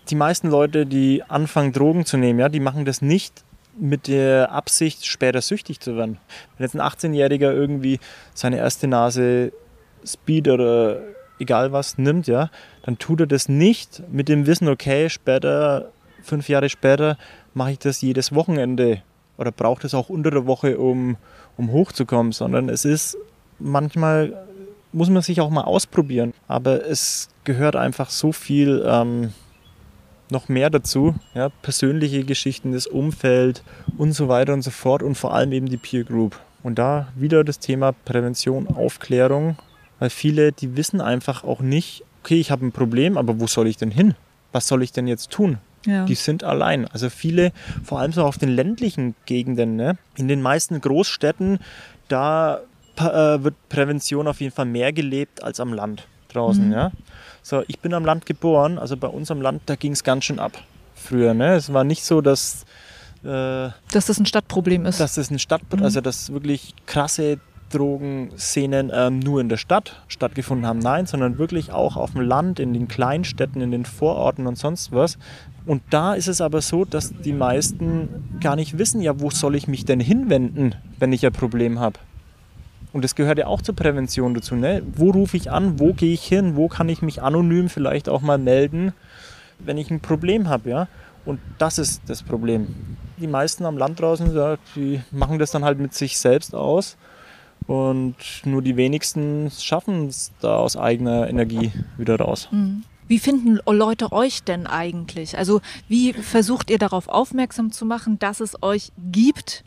[0.09, 3.45] Die meisten Leute, die anfangen, Drogen zu nehmen, ja, die machen das nicht
[3.79, 6.17] mit der Absicht, später süchtig zu werden.
[6.57, 7.99] Wenn jetzt ein 18-Jähriger irgendwie
[8.33, 9.53] seine erste Nase
[10.05, 10.99] Speed oder
[11.39, 12.49] egal was nimmt, ja,
[12.83, 17.17] dann tut er das nicht mit dem Wissen, okay, später, fünf Jahre später,
[17.53, 19.01] mache ich das jedes Wochenende
[19.37, 21.17] oder brauche das auch unter der Woche, um,
[21.55, 23.17] um hochzukommen, sondern es ist
[23.57, 24.45] manchmal
[24.91, 26.33] muss man sich auch mal ausprobieren.
[26.47, 29.33] Aber es gehört einfach so viel ähm,
[30.31, 31.15] noch mehr dazu.
[31.33, 31.49] Ja?
[31.61, 33.63] Persönliche Geschichten, das Umfeld
[33.97, 36.39] und so weiter und so fort und vor allem eben die Peer Group.
[36.63, 39.57] Und da wieder das Thema Prävention, Aufklärung,
[39.99, 43.67] weil viele, die wissen einfach auch nicht, okay, ich habe ein Problem, aber wo soll
[43.67, 44.15] ich denn hin?
[44.51, 45.59] Was soll ich denn jetzt tun?
[45.85, 46.05] Ja.
[46.05, 46.85] Die sind allein.
[46.87, 49.97] Also viele, vor allem so auf den ländlichen Gegenden, ne?
[50.17, 51.59] in den meisten Großstädten,
[52.09, 52.61] da
[52.99, 56.67] äh, wird Prävention auf jeden Fall mehr gelebt als am Land draußen.
[56.67, 56.73] Mhm.
[56.73, 56.91] Ja?
[57.41, 60.25] So, ich bin am Land geboren, also bei uns am Land, da ging es ganz
[60.25, 60.53] schön ab
[60.99, 61.33] früher.
[61.33, 61.55] Ne?
[61.55, 62.65] Es war nicht so, dass.
[63.23, 64.99] Äh, dass das ein Stadtproblem ist.
[64.99, 65.85] Dass das ein Stadtproblem, mhm.
[65.85, 67.39] also dass wirklich krasse
[67.69, 70.79] Drogenszenen ähm, nur in der Stadt stattgefunden haben.
[70.79, 74.91] Nein, sondern wirklich auch auf dem Land, in den Kleinstädten, in den Vororten und sonst
[74.91, 75.17] was.
[75.65, 79.55] Und da ist es aber so, dass die meisten gar nicht wissen, ja, wo soll
[79.55, 81.99] ich mich denn hinwenden, wenn ich ein Problem habe.
[82.91, 84.55] Und das gehört ja auch zur Prävention dazu.
[84.55, 84.81] Ne?
[84.95, 85.79] Wo rufe ich an?
[85.79, 86.55] Wo gehe ich hin?
[86.55, 88.93] Wo kann ich mich anonym vielleicht auch mal melden,
[89.59, 90.69] wenn ich ein Problem habe?
[90.69, 90.87] Ja?
[91.25, 92.97] Und das ist das Problem.
[93.17, 96.97] Die meisten am Land draußen, die machen das dann halt mit sich selbst aus.
[97.67, 98.15] Und
[98.45, 102.47] nur die wenigsten schaffen es da aus eigener Energie wieder raus.
[102.51, 102.83] Mhm.
[103.07, 105.35] Wie finden Leute euch denn eigentlich?
[105.35, 109.63] Also wie versucht ihr darauf aufmerksam zu machen, dass es euch gibt?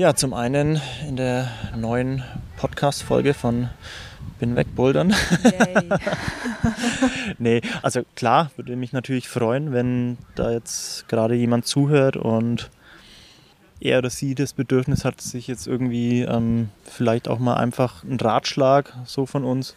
[0.00, 2.22] Ja, zum einen in der neuen
[2.56, 3.68] Podcast-Folge von
[4.38, 5.14] Bin weg Bouldern.
[7.38, 12.70] nee, also klar, würde mich natürlich freuen, wenn da jetzt gerade jemand zuhört und
[13.78, 18.18] er oder sie das Bedürfnis hat, sich jetzt irgendwie ähm, vielleicht auch mal einfach einen
[18.18, 19.76] Ratschlag so von uns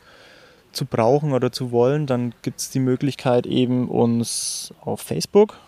[0.71, 5.59] zu brauchen oder zu wollen, dann gibt es die Möglichkeit eben uns auf Facebook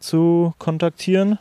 [0.00, 1.38] zu kontaktieren.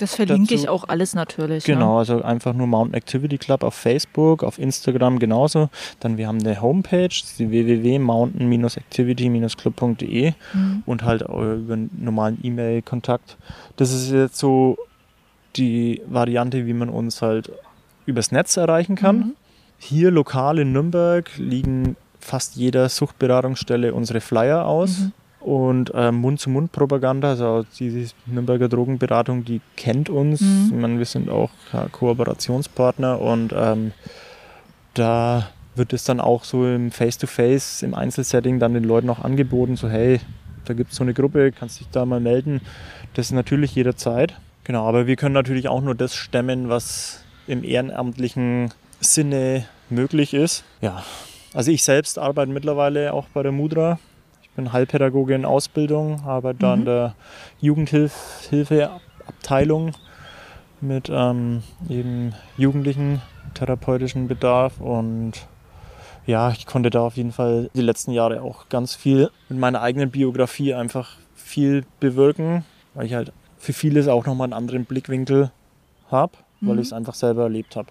[0.00, 0.62] Das verlinke dazu.
[0.62, 1.64] ich auch alles natürlich.
[1.64, 1.98] Genau, ne?
[1.98, 5.68] also einfach nur Mountain Activity Club auf Facebook, auf Instagram genauso.
[6.00, 10.82] Dann wir haben eine Homepage, die www.mountain-activity-club.de mhm.
[10.86, 13.36] und halt über einen normalen E-Mail-Kontakt.
[13.76, 14.78] Das ist jetzt so
[15.56, 17.52] die Variante, wie man uns halt
[18.06, 19.16] übers Netz erreichen kann.
[19.16, 19.34] Mhm.
[19.78, 24.98] Hier lokal in Nürnberg liegen fast jeder Suchtberatungsstelle unsere Flyer aus.
[24.98, 25.12] Mhm.
[25.40, 30.42] Und äh, Mund-zu-Mund-Propaganda, also die Nürnberger Drogenberatung, die kennt uns.
[30.42, 30.66] Mhm.
[30.66, 33.92] Ich meine, wir sind auch ja, Kooperationspartner und ähm,
[34.92, 39.20] da wird es dann auch so im Face-to-Face, -face, im Einzelsetting dann den Leuten auch
[39.20, 40.20] angeboten, so hey,
[40.66, 42.60] da gibt es so eine Gruppe, kannst dich da mal melden.
[43.14, 44.34] Das ist natürlich jederzeit.
[44.64, 50.64] Genau, aber wir können natürlich auch nur das stemmen, was im ehrenamtlichen Sinne möglich ist.
[50.82, 51.02] Ja,
[51.54, 53.98] also ich selbst arbeite mittlerweile auch bei der Mudra
[54.60, 56.60] bin Heilpädagoge in Ausbildung, arbeite mhm.
[56.60, 57.14] da an der
[57.60, 59.92] Jugendhilfeabteilung
[60.82, 63.20] mit ähm, eben jugendlichen
[63.54, 65.32] therapeutischen Bedarf und
[66.26, 69.80] ja, ich konnte da auf jeden Fall die letzten Jahre auch ganz viel mit meiner
[69.80, 75.50] eigenen Biografie einfach viel bewirken, weil ich halt für vieles auch nochmal einen anderen Blickwinkel
[76.10, 76.80] habe, weil mhm.
[76.80, 77.88] ich es einfach selber erlebt habe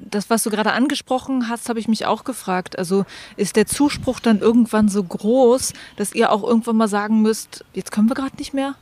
[0.00, 2.78] das, was du gerade angesprochen hast, habe ich mich auch gefragt.
[2.78, 3.04] Also
[3.36, 7.92] ist der Zuspruch dann irgendwann so groß, dass ihr auch irgendwann mal sagen müsst, jetzt
[7.92, 8.74] können wir gerade nicht mehr?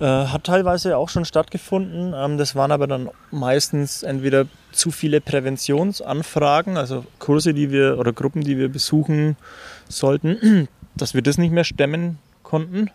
[0.00, 2.14] Äh, hat teilweise auch schon stattgefunden.
[2.16, 8.12] Ähm, das waren aber dann meistens entweder zu viele Präventionsanfragen, also Kurse, die wir oder
[8.12, 9.36] Gruppen, die wir besuchen
[9.88, 12.90] sollten, dass wir das nicht mehr stemmen konnten.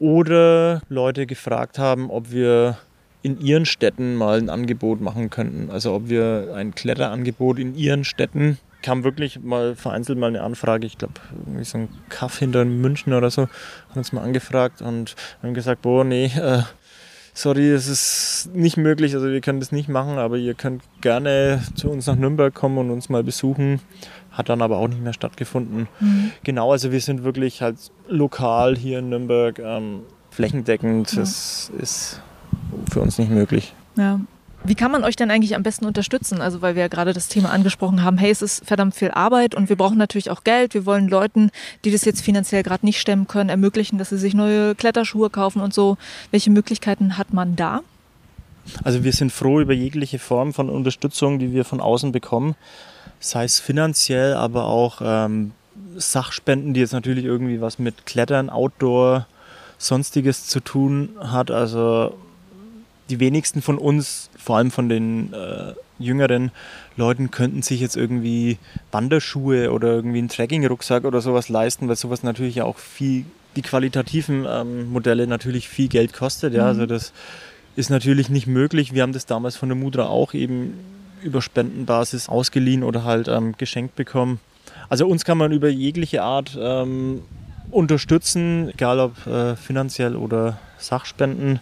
[0.00, 2.76] Oder Leute gefragt haben, ob wir
[3.24, 5.70] in ihren Städten mal ein Angebot machen könnten.
[5.70, 10.86] Also ob wir ein Kletterangebot in ihren Städten kam wirklich mal vereinzelt mal eine Anfrage,
[10.86, 11.14] ich glaube,
[11.62, 13.48] so ein Kaff hinter München oder so,
[13.88, 16.64] hat uns mal angefragt und haben gesagt, boah, nee, äh,
[17.32, 21.62] sorry, es ist nicht möglich, also wir können das nicht machen, aber ihr könnt gerne
[21.74, 23.80] zu uns nach Nürnberg kommen und uns mal besuchen.
[24.30, 25.88] Hat dann aber auch nicht mehr stattgefunden.
[26.00, 26.32] Mhm.
[26.42, 27.76] Genau, also wir sind wirklich halt
[28.08, 30.00] lokal hier in Nürnberg ähm,
[30.30, 31.10] flächendeckend.
[31.12, 31.20] Ja.
[31.20, 32.20] Das ist
[32.90, 33.72] für uns nicht möglich.
[33.96, 34.20] Ja,
[34.66, 36.40] wie kann man euch denn eigentlich am besten unterstützen?
[36.40, 39.54] Also, weil wir ja gerade das Thema angesprochen haben, hey, es ist verdammt viel Arbeit
[39.54, 40.72] und wir brauchen natürlich auch Geld.
[40.72, 41.50] Wir wollen Leuten,
[41.84, 45.60] die das jetzt finanziell gerade nicht stemmen können, ermöglichen, dass sie sich neue Kletterschuhe kaufen
[45.60, 45.98] und so.
[46.30, 47.80] Welche Möglichkeiten hat man da?
[48.82, 52.54] Also wir sind froh über jegliche Form von Unterstützung, die wir von außen bekommen.
[53.20, 55.52] Sei es finanziell, aber auch ähm,
[55.96, 59.26] Sachspenden, die jetzt natürlich irgendwie was mit Klettern, Outdoor,
[59.76, 61.50] sonstiges zu tun hat.
[61.50, 62.14] Also
[63.10, 66.50] die wenigsten von uns, vor allem von den äh, jüngeren
[66.96, 68.58] Leuten, könnten sich jetzt irgendwie
[68.92, 73.24] Wanderschuhe oder irgendwie einen Trekking-Rucksack oder sowas leisten, weil sowas natürlich auch viel,
[73.56, 76.54] die qualitativen ähm, Modelle natürlich viel Geld kostet.
[76.54, 76.68] Ja, mhm.
[76.68, 77.12] also das
[77.76, 78.94] ist natürlich nicht möglich.
[78.94, 80.74] Wir haben das damals von der Mudra auch eben
[81.22, 84.40] über Spendenbasis ausgeliehen oder halt ähm, geschenkt bekommen.
[84.88, 87.22] Also uns kann man über jegliche Art ähm,
[87.70, 91.60] unterstützen, egal ob äh, finanziell oder Sachspenden.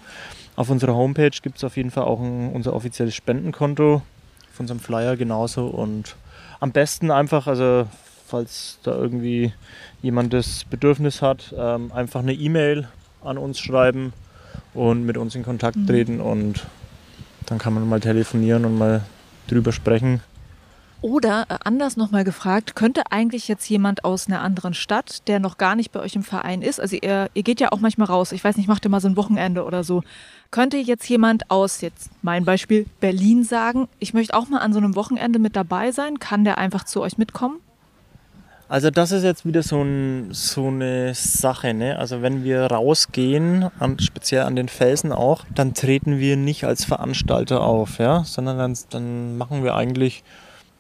[0.55, 4.03] Auf unserer Homepage gibt es auf jeden Fall auch ein, unser offizielles Spendenkonto,
[4.53, 5.67] auf unserem Flyer genauso.
[5.67, 6.17] Und
[6.61, 7.87] am besten einfach, also
[8.27, 9.53] falls da irgendwie
[10.03, 12.89] jemand das Bedürfnis hat, ähm, einfach eine E-Mail
[13.25, 14.13] an uns schreiben
[14.75, 15.87] und mit uns in Kontakt mhm.
[15.87, 16.67] treten und
[17.47, 19.03] dann kann man mal telefonieren und mal
[19.49, 20.21] drüber sprechen.
[21.03, 25.59] Oder äh, anders nochmal gefragt, könnte eigentlich jetzt jemand aus einer anderen Stadt, der noch
[25.59, 28.31] gar nicht bei euch im Verein ist, also ihr, ihr geht ja auch manchmal raus,
[28.31, 30.05] ich weiß nicht, macht ihr mal so ein Wochenende oder so,
[30.53, 34.79] könnte jetzt jemand aus, jetzt mein Beispiel, Berlin sagen, ich möchte auch mal an so
[34.79, 37.59] einem Wochenende mit dabei sein, kann der einfach zu euch mitkommen?
[38.69, 41.75] Also das ist jetzt wieder so, ein, so eine Sache.
[41.75, 41.99] Ne?
[41.99, 46.87] Also wenn wir rausgehen, an, speziell an den Felsen auch, dann treten wir nicht als
[46.87, 48.25] Veranstalter auf, ja?
[48.25, 50.23] sondern dann, dann machen wir eigentlich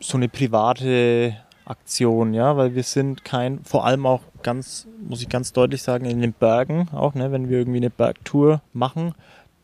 [0.03, 5.28] so eine private Aktion, ja, weil wir sind kein, vor allem auch ganz, muss ich
[5.28, 9.14] ganz deutlich sagen, in den Bergen auch, ne, wenn wir irgendwie eine Bergtour machen,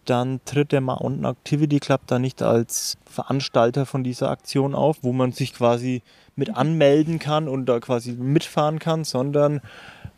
[0.04, 5.12] dann tritt der Mountain Activity Club da nicht als Veranstalter von dieser Aktion auf, wo
[5.12, 6.02] man sich quasi
[6.34, 9.60] mit anmelden kann und da quasi mitfahren kann, sondern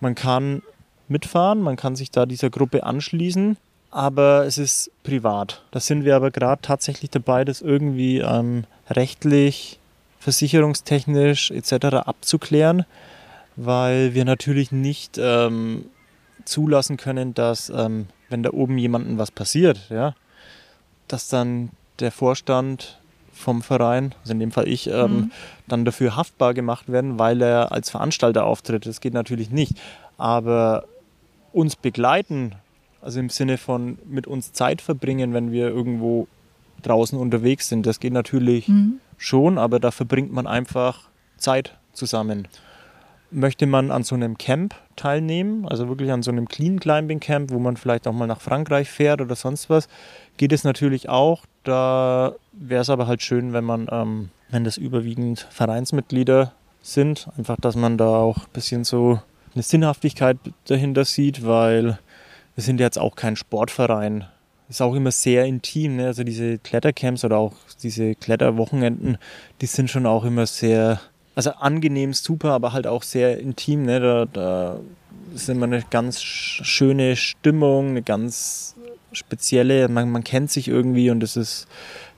[0.00, 0.62] man kann
[1.08, 3.56] mitfahren, man kann sich da dieser Gruppe anschließen,
[3.90, 5.64] aber es ist privat.
[5.72, 9.79] Da sind wir aber gerade tatsächlich dabei, das irgendwie ähm, rechtlich
[10.20, 11.96] versicherungstechnisch etc.
[12.06, 12.84] abzuklären,
[13.56, 15.86] weil wir natürlich nicht ähm,
[16.44, 20.14] zulassen können, dass ähm, wenn da oben jemandem was passiert, ja,
[21.08, 22.98] dass dann der Vorstand
[23.32, 25.32] vom Verein, also in dem Fall ich, ähm, mhm.
[25.66, 28.84] dann dafür haftbar gemacht werden, weil er als Veranstalter auftritt.
[28.84, 29.80] Das geht natürlich nicht.
[30.18, 30.84] Aber
[31.52, 32.52] uns begleiten,
[33.00, 36.28] also im Sinne von mit uns Zeit verbringen, wenn wir irgendwo
[36.82, 42.48] draußen unterwegs sind, das geht natürlich mhm schon, aber da verbringt man einfach Zeit zusammen.
[43.30, 47.52] Möchte man an so einem Camp teilnehmen, also wirklich an so einem Clean Climbing Camp,
[47.52, 49.88] wo man vielleicht auch mal nach Frankreich fährt oder sonst was,
[50.36, 51.44] geht es natürlich auch.
[51.62, 56.52] Da wäre es aber halt schön, wenn man, ähm, wenn das überwiegend Vereinsmitglieder
[56.82, 59.20] sind, einfach, dass man da auch ein bisschen so
[59.54, 61.98] eine Sinnhaftigkeit dahinter sieht, weil
[62.54, 64.24] wir sind jetzt auch kein Sportverein
[64.70, 65.96] ist auch immer sehr intim.
[65.96, 66.06] Ne?
[66.06, 67.52] Also diese Klettercamps oder auch
[67.82, 69.18] diese Kletterwochenenden,
[69.60, 71.00] die sind schon auch immer sehr,
[71.34, 73.84] also angenehm, super, aber halt auch sehr intim.
[73.84, 74.00] Ne?
[74.00, 74.80] Da, da
[75.34, 78.76] ist immer eine ganz schöne Stimmung, eine ganz
[79.12, 81.66] spezielle, man, man kennt sich irgendwie und das ist,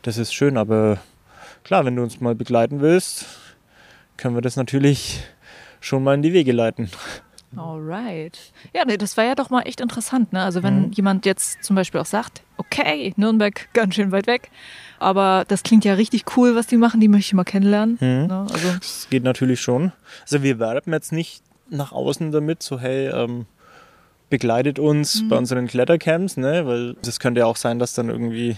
[0.03, 0.59] das ist schön.
[0.59, 0.98] Aber
[1.64, 3.24] klar, wenn du uns mal begleiten willst,
[4.18, 5.22] können wir das natürlich
[5.80, 6.90] schon mal in die Wege leiten.
[7.57, 8.38] Alright.
[8.74, 10.32] Ja, nee, das war ja doch mal echt interessant.
[10.32, 10.42] Ne?
[10.42, 10.92] Also wenn mhm.
[10.92, 14.50] jemand jetzt zum Beispiel auch sagt, okay, Nürnberg ganz schön weit weg,
[14.98, 17.98] aber das klingt ja richtig cool, was die machen, die möchte ich mal kennenlernen.
[18.00, 18.26] Mhm.
[18.26, 18.46] Ne?
[18.53, 18.68] Also.
[18.78, 19.92] Das geht natürlich schon.
[20.22, 23.46] Also wir werben jetzt nicht nach außen damit, so hey, ähm,
[24.30, 25.28] begleitet uns mhm.
[25.28, 26.66] bei unseren Klettercamps, ne?
[26.66, 28.57] weil das könnte ja auch sein, dass dann irgendwie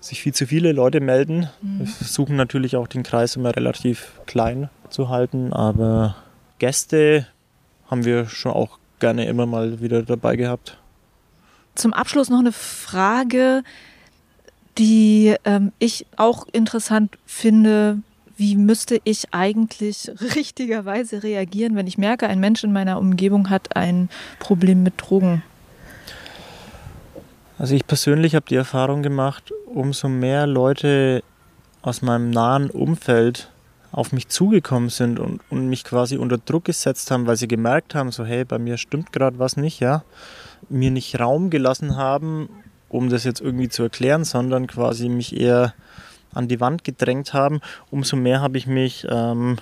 [0.00, 1.48] sich viel zu viele Leute melden.
[1.62, 1.78] Mhm.
[1.78, 6.16] Wir versuchen natürlich auch den Kreis immer relativ klein zu halten, aber
[6.58, 7.26] Gäste
[7.92, 10.78] haben wir schon auch gerne immer mal wieder dabei gehabt.
[11.74, 13.62] Zum Abschluss noch eine Frage,
[14.78, 17.98] die ähm, ich auch interessant finde.
[18.38, 23.76] Wie müsste ich eigentlich richtigerweise reagieren, wenn ich merke, ein Mensch in meiner Umgebung hat
[23.76, 25.42] ein Problem mit Drogen?
[27.58, 31.22] Also ich persönlich habe die Erfahrung gemacht, umso mehr Leute
[31.82, 33.51] aus meinem nahen Umfeld
[33.92, 37.94] auf mich zugekommen sind und, und mich quasi unter Druck gesetzt haben, weil sie gemerkt
[37.94, 40.02] haben, so hey, bei mir stimmt gerade was nicht, ja,
[40.68, 42.48] mir nicht Raum gelassen haben,
[42.88, 45.74] um das jetzt irgendwie zu erklären, sondern quasi mich eher
[46.32, 49.58] an die Wand gedrängt haben, umso mehr habe ich mich ähm,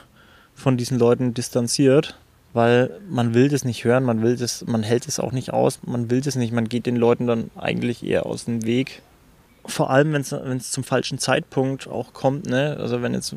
[0.55, 2.17] von diesen Leuten distanziert,
[2.53, 5.81] weil man will das nicht hören, man will das, man hält es auch nicht aus,
[5.85, 9.03] man will das nicht, man geht den Leuten dann eigentlich eher aus dem Weg.
[9.65, 10.23] Vor allem, wenn
[10.57, 12.77] es zum falschen Zeitpunkt auch kommt, ne?
[12.81, 13.35] Also wenn jetzt,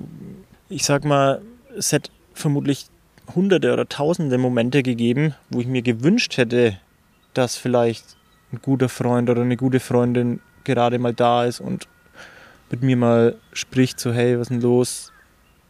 [0.74, 1.42] ich sag mal,
[1.78, 2.88] es hätte vermutlich
[3.36, 6.80] hunderte oder tausende Momente gegeben, wo ich mir gewünscht hätte,
[7.36, 8.18] dass vielleicht
[8.52, 11.88] ein guter Freund oder eine gute Freundin gerade mal da ist und
[12.72, 15.12] mit mir mal spricht, so hey, was ist denn los?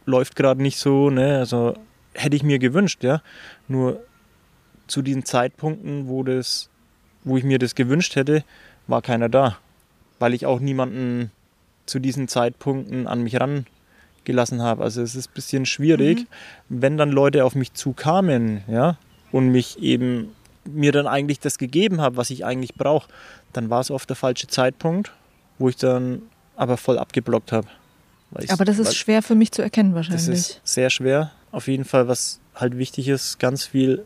[0.06, 1.38] Läuft gerade nicht so, ne?
[1.38, 1.74] Also
[2.14, 3.20] hätte ich mir gewünscht, ja.
[3.68, 4.02] Nur
[4.86, 6.70] zu diesen Zeitpunkten, wo das,
[7.24, 8.42] wo ich mir das gewünscht hätte,
[8.86, 9.58] war keiner da.
[10.18, 11.30] Weil ich auch niemanden
[11.84, 13.40] zu diesen Zeitpunkten an mich
[14.24, 14.82] rangelassen habe.
[14.82, 16.20] Also es ist ein bisschen schwierig,
[16.68, 16.82] mhm.
[16.82, 18.98] wenn dann Leute auf mich zukamen, ja,
[19.32, 23.08] und mich eben mir dann eigentlich das gegeben habe, was ich eigentlich brauche,
[23.52, 25.12] dann war es oft der falsche Zeitpunkt,
[25.58, 26.22] wo ich dann
[26.56, 27.66] aber voll abgeblockt habe.
[28.48, 30.26] Aber das ist schwer für mich zu erkennen wahrscheinlich.
[30.26, 31.32] Das ist sehr schwer.
[31.52, 34.04] Auf jeden Fall, was halt wichtig ist, ganz viel,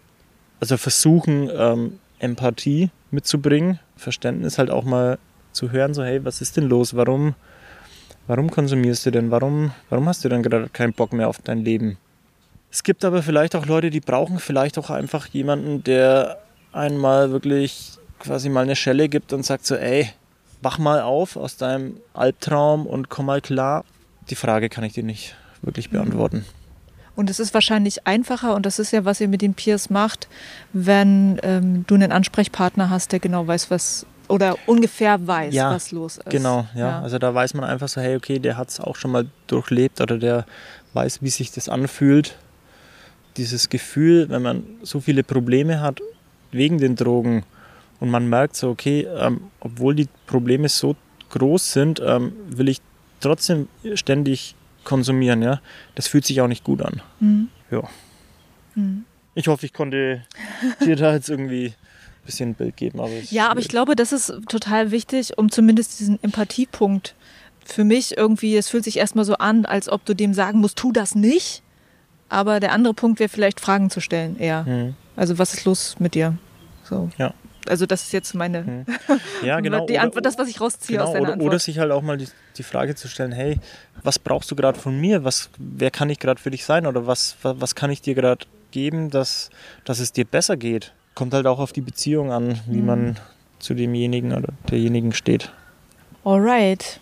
[0.60, 5.18] also versuchen, ähm, Empathie mitzubringen, Verständnis halt auch mal
[5.52, 6.94] zu hören, so hey, was ist denn los?
[6.94, 7.34] Warum,
[8.28, 9.32] warum konsumierst du denn?
[9.32, 11.98] Warum, warum hast du denn gerade keinen Bock mehr auf dein Leben?
[12.70, 16.38] Es gibt aber vielleicht auch Leute, die brauchen vielleicht auch einfach jemanden, der
[16.72, 20.10] einmal wirklich quasi mal eine Schelle gibt und sagt so, ey,
[20.60, 23.84] wach mal auf aus deinem Albtraum und komm mal klar.
[24.28, 26.44] Die Frage kann ich dir nicht wirklich beantworten.
[27.16, 30.28] Und es ist wahrscheinlich einfacher, und das ist ja, was ihr mit den Peers macht,
[30.72, 35.90] wenn ähm, du einen Ansprechpartner hast, der genau weiß, was oder ungefähr weiß, ja, was
[35.90, 36.30] los ist.
[36.30, 36.80] Genau, ja.
[36.80, 37.00] ja.
[37.00, 40.00] Also da weiß man einfach so, hey, okay, der hat es auch schon mal durchlebt
[40.00, 40.46] oder der
[40.92, 42.36] weiß, wie sich das anfühlt.
[43.36, 46.00] Dieses Gefühl, wenn man so viele Probleme hat
[46.50, 47.44] wegen den Drogen
[48.00, 50.96] und man merkt so, okay, ähm, obwohl die Probleme so
[51.30, 52.80] groß sind, ähm, will ich
[53.20, 54.54] trotzdem ständig
[54.84, 55.60] konsumieren, ja.
[55.94, 57.02] Das fühlt sich auch nicht gut an.
[57.20, 57.48] Mhm.
[57.70, 57.82] Ja.
[58.74, 59.04] Mhm.
[59.34, 60.24] Ich hoffe, ich konnte
[60.84, 61.74] dir da jetzt irgendwie
[62.28, 63.00] bisschen ein Bild geben.
[63.00, 67.14] Aber ja, aber ich glaube, das ist total wichtig, um zumindest diesen Empathiepunkt
[67.64, 70.78] für mich irgendwie, es fühlt sich erstmal so an, als ob du dem sagen musst,
[70.78, 71.62] tu das nicht.
[72.28, 74.64] Aber der andere Punkt wäre vielleicht Fragen zu stellen eher.
[74.64, 74.94] Mhm.
[75.16, 76.36] Also was ist los mit dir?
[76.84, 77.10] So.
[77.18, 77.32] Ja.
[77.66, 78.86] Also das ist jetzt meine hm.
[79.42, 79.86] ja, genau.
[79.86, 81.48] die Antwort, das, was ich rausziehe genau, aus deiner oder, Antwort.
[81.48, 83.58] Oder sich halt auch mal die, die Frage zu stellen, hey,
[84.02, 85.24] was brauchst du gerade von mir?
[85.24, 86.86] Was, wer kann ich gerade für dich sein?
[86.86, 89.50] Oder was, was, was kann ich dir gerade geben, dass,
[89.84, 90.92] dass es dir besser geht?
[91.18, 92.86] Kommt halt auch auf die Beziehung an, wie mhm.
[92.86, 93.16] man
[93.58, 95.50] zu demjenigen oder derjenigen steht.
[96.22, 97.00] Alright.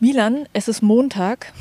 [0.00, 1.54] Milan, es ist Montag.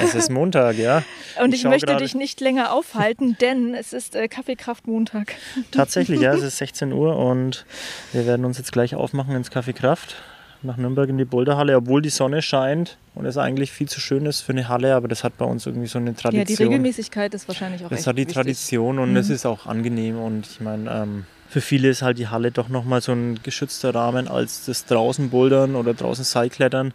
[0.00, 1.02] Es ist Montag, ja.
[1.42, 5.34] Und ich, ich möchte dich nicht länger aufhalten, denn es ist äh, Kaffeekraft Montag.
[5.70, 7.66] Tatsächlich, ja, es ist 16 Uhr und
[8.14, 10.16] wir werden uns jetzt gleich aufmachen ins Kaffeekraft
[10.66, 14.26] nach Nürnberg in die Boulderhalle, obwohl die Sonne scheint und es eigentlich viel zu schön
[14.26, 16.48] ist für eine Halle, aber das hat bei uns irgendwie so eine Tradition.
[16.48, 18.34] Ja, die Regelmäßigkeit ist wahrscheinlich auch Das hat die wichtig.
[18.34, 19.34] Tradition und es mhm.
[19.34, 23.00] ist auch angenehm und ich meine, ähm, für viele ist halt die Halle doch nochmal
[23.00, 26.92] so ein geschützter Rahmen als das draußen Bouldern oder draußen Seilklettern.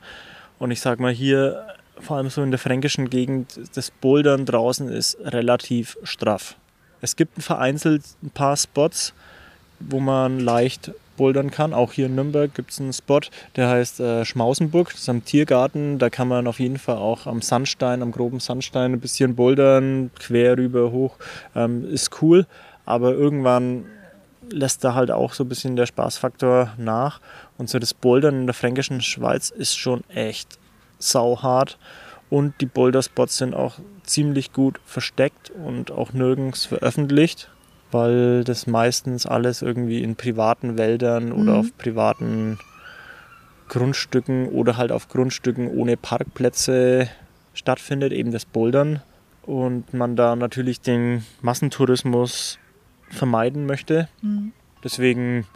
[0.59, 1.65] Und ich sag mal, hier,
[1.99, 6.55] vor allem so in der fränkischen Gegend, das Bouldern draußen ist relativ straff.
[7.01, 9.13] Es gibt vereinzelt ein paar Spots,
[9.79, 11.73] wo man leicht bouldern kann.
[11.73, 13.21] Auch hier in Nürnberg gibt es einen Spot,
[13.55, 14.91] der heißt äh, Schmausenburg.
[14.91, 15.99] Das ist am Tiergarten.
[15.99, 20.11] Da kann man auf jeden Fall auch am Sandstein, am groben Sandstein ein bisschen bouldern,
[20.19, 21.15] quer rüber, hoch.
[21.55, 22.45] Ähm, ist cool.
[22.85, 23.85] Aber irgendwann
[24.49, 27.21] lässt da halt auch so ein bisschen der Spaßfaktor nach.
[27.57, 30.57] Und so das Bouldern in der fränkischen Schweiz ist schon echt
[30.99, 31.77] sauhart.
[32.29, 37.49] Und die Boulderspots sind auch ziemlich gut versteckt und auch nirgends veröffentlicht,
[37.91, 41.59] weil das meistens alles irgendwie in privaten Wäldern oder mhm.
[41.59, 42.59] auf privaten
[43.67, 47.09] Grundstücken oder halt auf Grundstücken ohne Parkplätze
[47.53, 49.01] stattfindet, eben das Bouldern.
[49.43, 52.59] Und man da natürlich den Massentourismus
[53.09, 54.07] vermeiden möchte.
[54.21, 54.51] Mhm.
[54.83, 55.47] Deswegen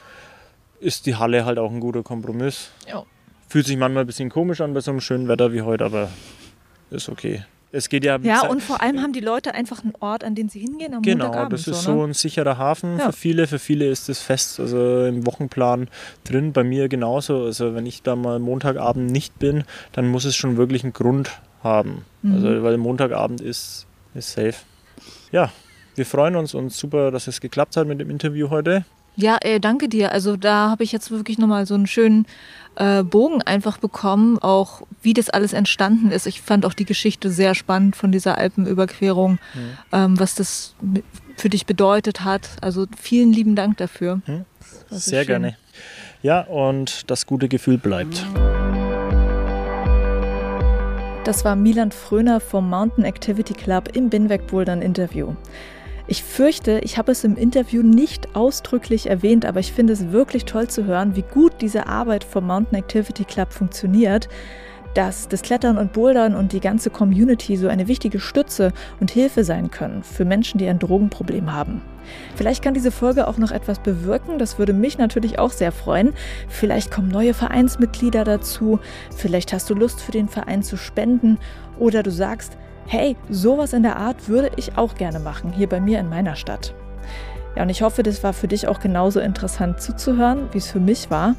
[0.79, 2.71] ist die Halle halt auch ein guter Kompromiss.
[2.87, 3.03] Ja.
[3.47, 6.09] Fühlt sich manchmal ein bisschen komisch an bei so einem schönen Wetter wie heute, aber
[6.89, 7.43] ist okay.
[7.75, 8.17] Es geht ja.
[8.21, 11.01] Ja, und vor allem haben die Leute einfach einen Ort, an den sie hingehen am
[11.01, 11.97] Genau, das ist so, ne?
[11.97, 13.07] so ein sicherer Hafen ja.
[13.07, 13.47] für viele.
[13.47, 15.89] Für viele ist das fest, also im Wochenplan
[16.23, 16.53] drin.
[16.53, 17.43] Bei mir genauso.
[17.43, 21.31] Also wenn ich da mal Montagabend nicht bin, dann muss es schon wirklich einen Grund
[21.63, 22.05] haben.
[22.21, 22.33] Mhm.
[22.33, 24.55] Also weil Montagabend ist, ist safe.
[25.33, 25.51] Ja,
[25.95, 28.85] wir freuen uns und super, dass es geklappt hat mit dem Interview heute.
[29.15, 30.11] Ja, ey, danke dir.
[30.11, 32.25] Also da habe ich jetzt wirklich nochmal so einen schönen
[32.75, 36.27] äh, Bogen einfach bekommen, auch wie das alles entstanden ist.
[36.27, 39.77] Ich fand auch die Geschichte sehr spannend von dieser Alpenüberquerung, mhm.
[39.91, 40.75] ähm, was das
[41.37, 42.49] für dich bedeutet hat.
[42.61, 44.21] Also vielen lieben Dank dafür.
[44.25, 44.45] Mhm.
[44.89, 45.27] Sehr schön.
[45.27, 45.57] gerne.
[46.21, 48.25] Ja, und das gute Gefühl bleibt.
[51.23, 55.33] Das war Milan Fröner vom Mountain Activity Club im Binweg Bouldern Interview.
[56.07, 60.45] Ich fürchte, ich habe es im Interview nicht ausdrücklich erwähnt, aber ich finde es wirklich
[60.45, 64.29] toll zu hören, wie gut diese Arbeit vom Mountain Activity Club funktioniert
[64.95, 69.43] dass das Klettern und Bouldern und die ganze Community so eine wichtige Stütze und Hilfe
[69.43, 71.81] sein können für Menschen, die ein Drogenproblem haben.
[72.35, 76.13] Vielleicht kann diese Folge auch noch etwas bewirken, das würde mich natürlich auch sehr freuen.
[76.47, 78.79] Vielleicht kommen neue Vereinsmitglieder dazu,
[79.15, 81.39] vielleicht hast du Lust für den Verein zu spenden
[81.77, 85.79] oder du sagst, hey, sowas in der Art würde ich auch gerne machen, hier bei
[85.79, 86.73] mir in meiner Stadt.
[87.55, 90.79] Ja, und ich hoffe, das war für dich auch genauso interessant zuzuhören, wie es für
[90.79, 91.35] mich war.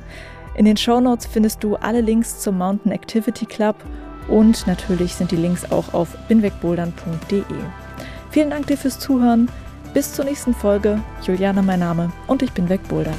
[0.56, 3.76] In den Show Notes findest du alle Links zum Mountain Activity Club
[4.28, 7.42] und natürlich sind die Links auch auf binwegbouldern.de.
[8.30, 9.50] Vielen Dank dir fürs Zuhören.
[9.94, 11.00] Bis zur nächsten Folge.
[11.22, 13.16] Juliana mein Name und ich bin wegbouldern.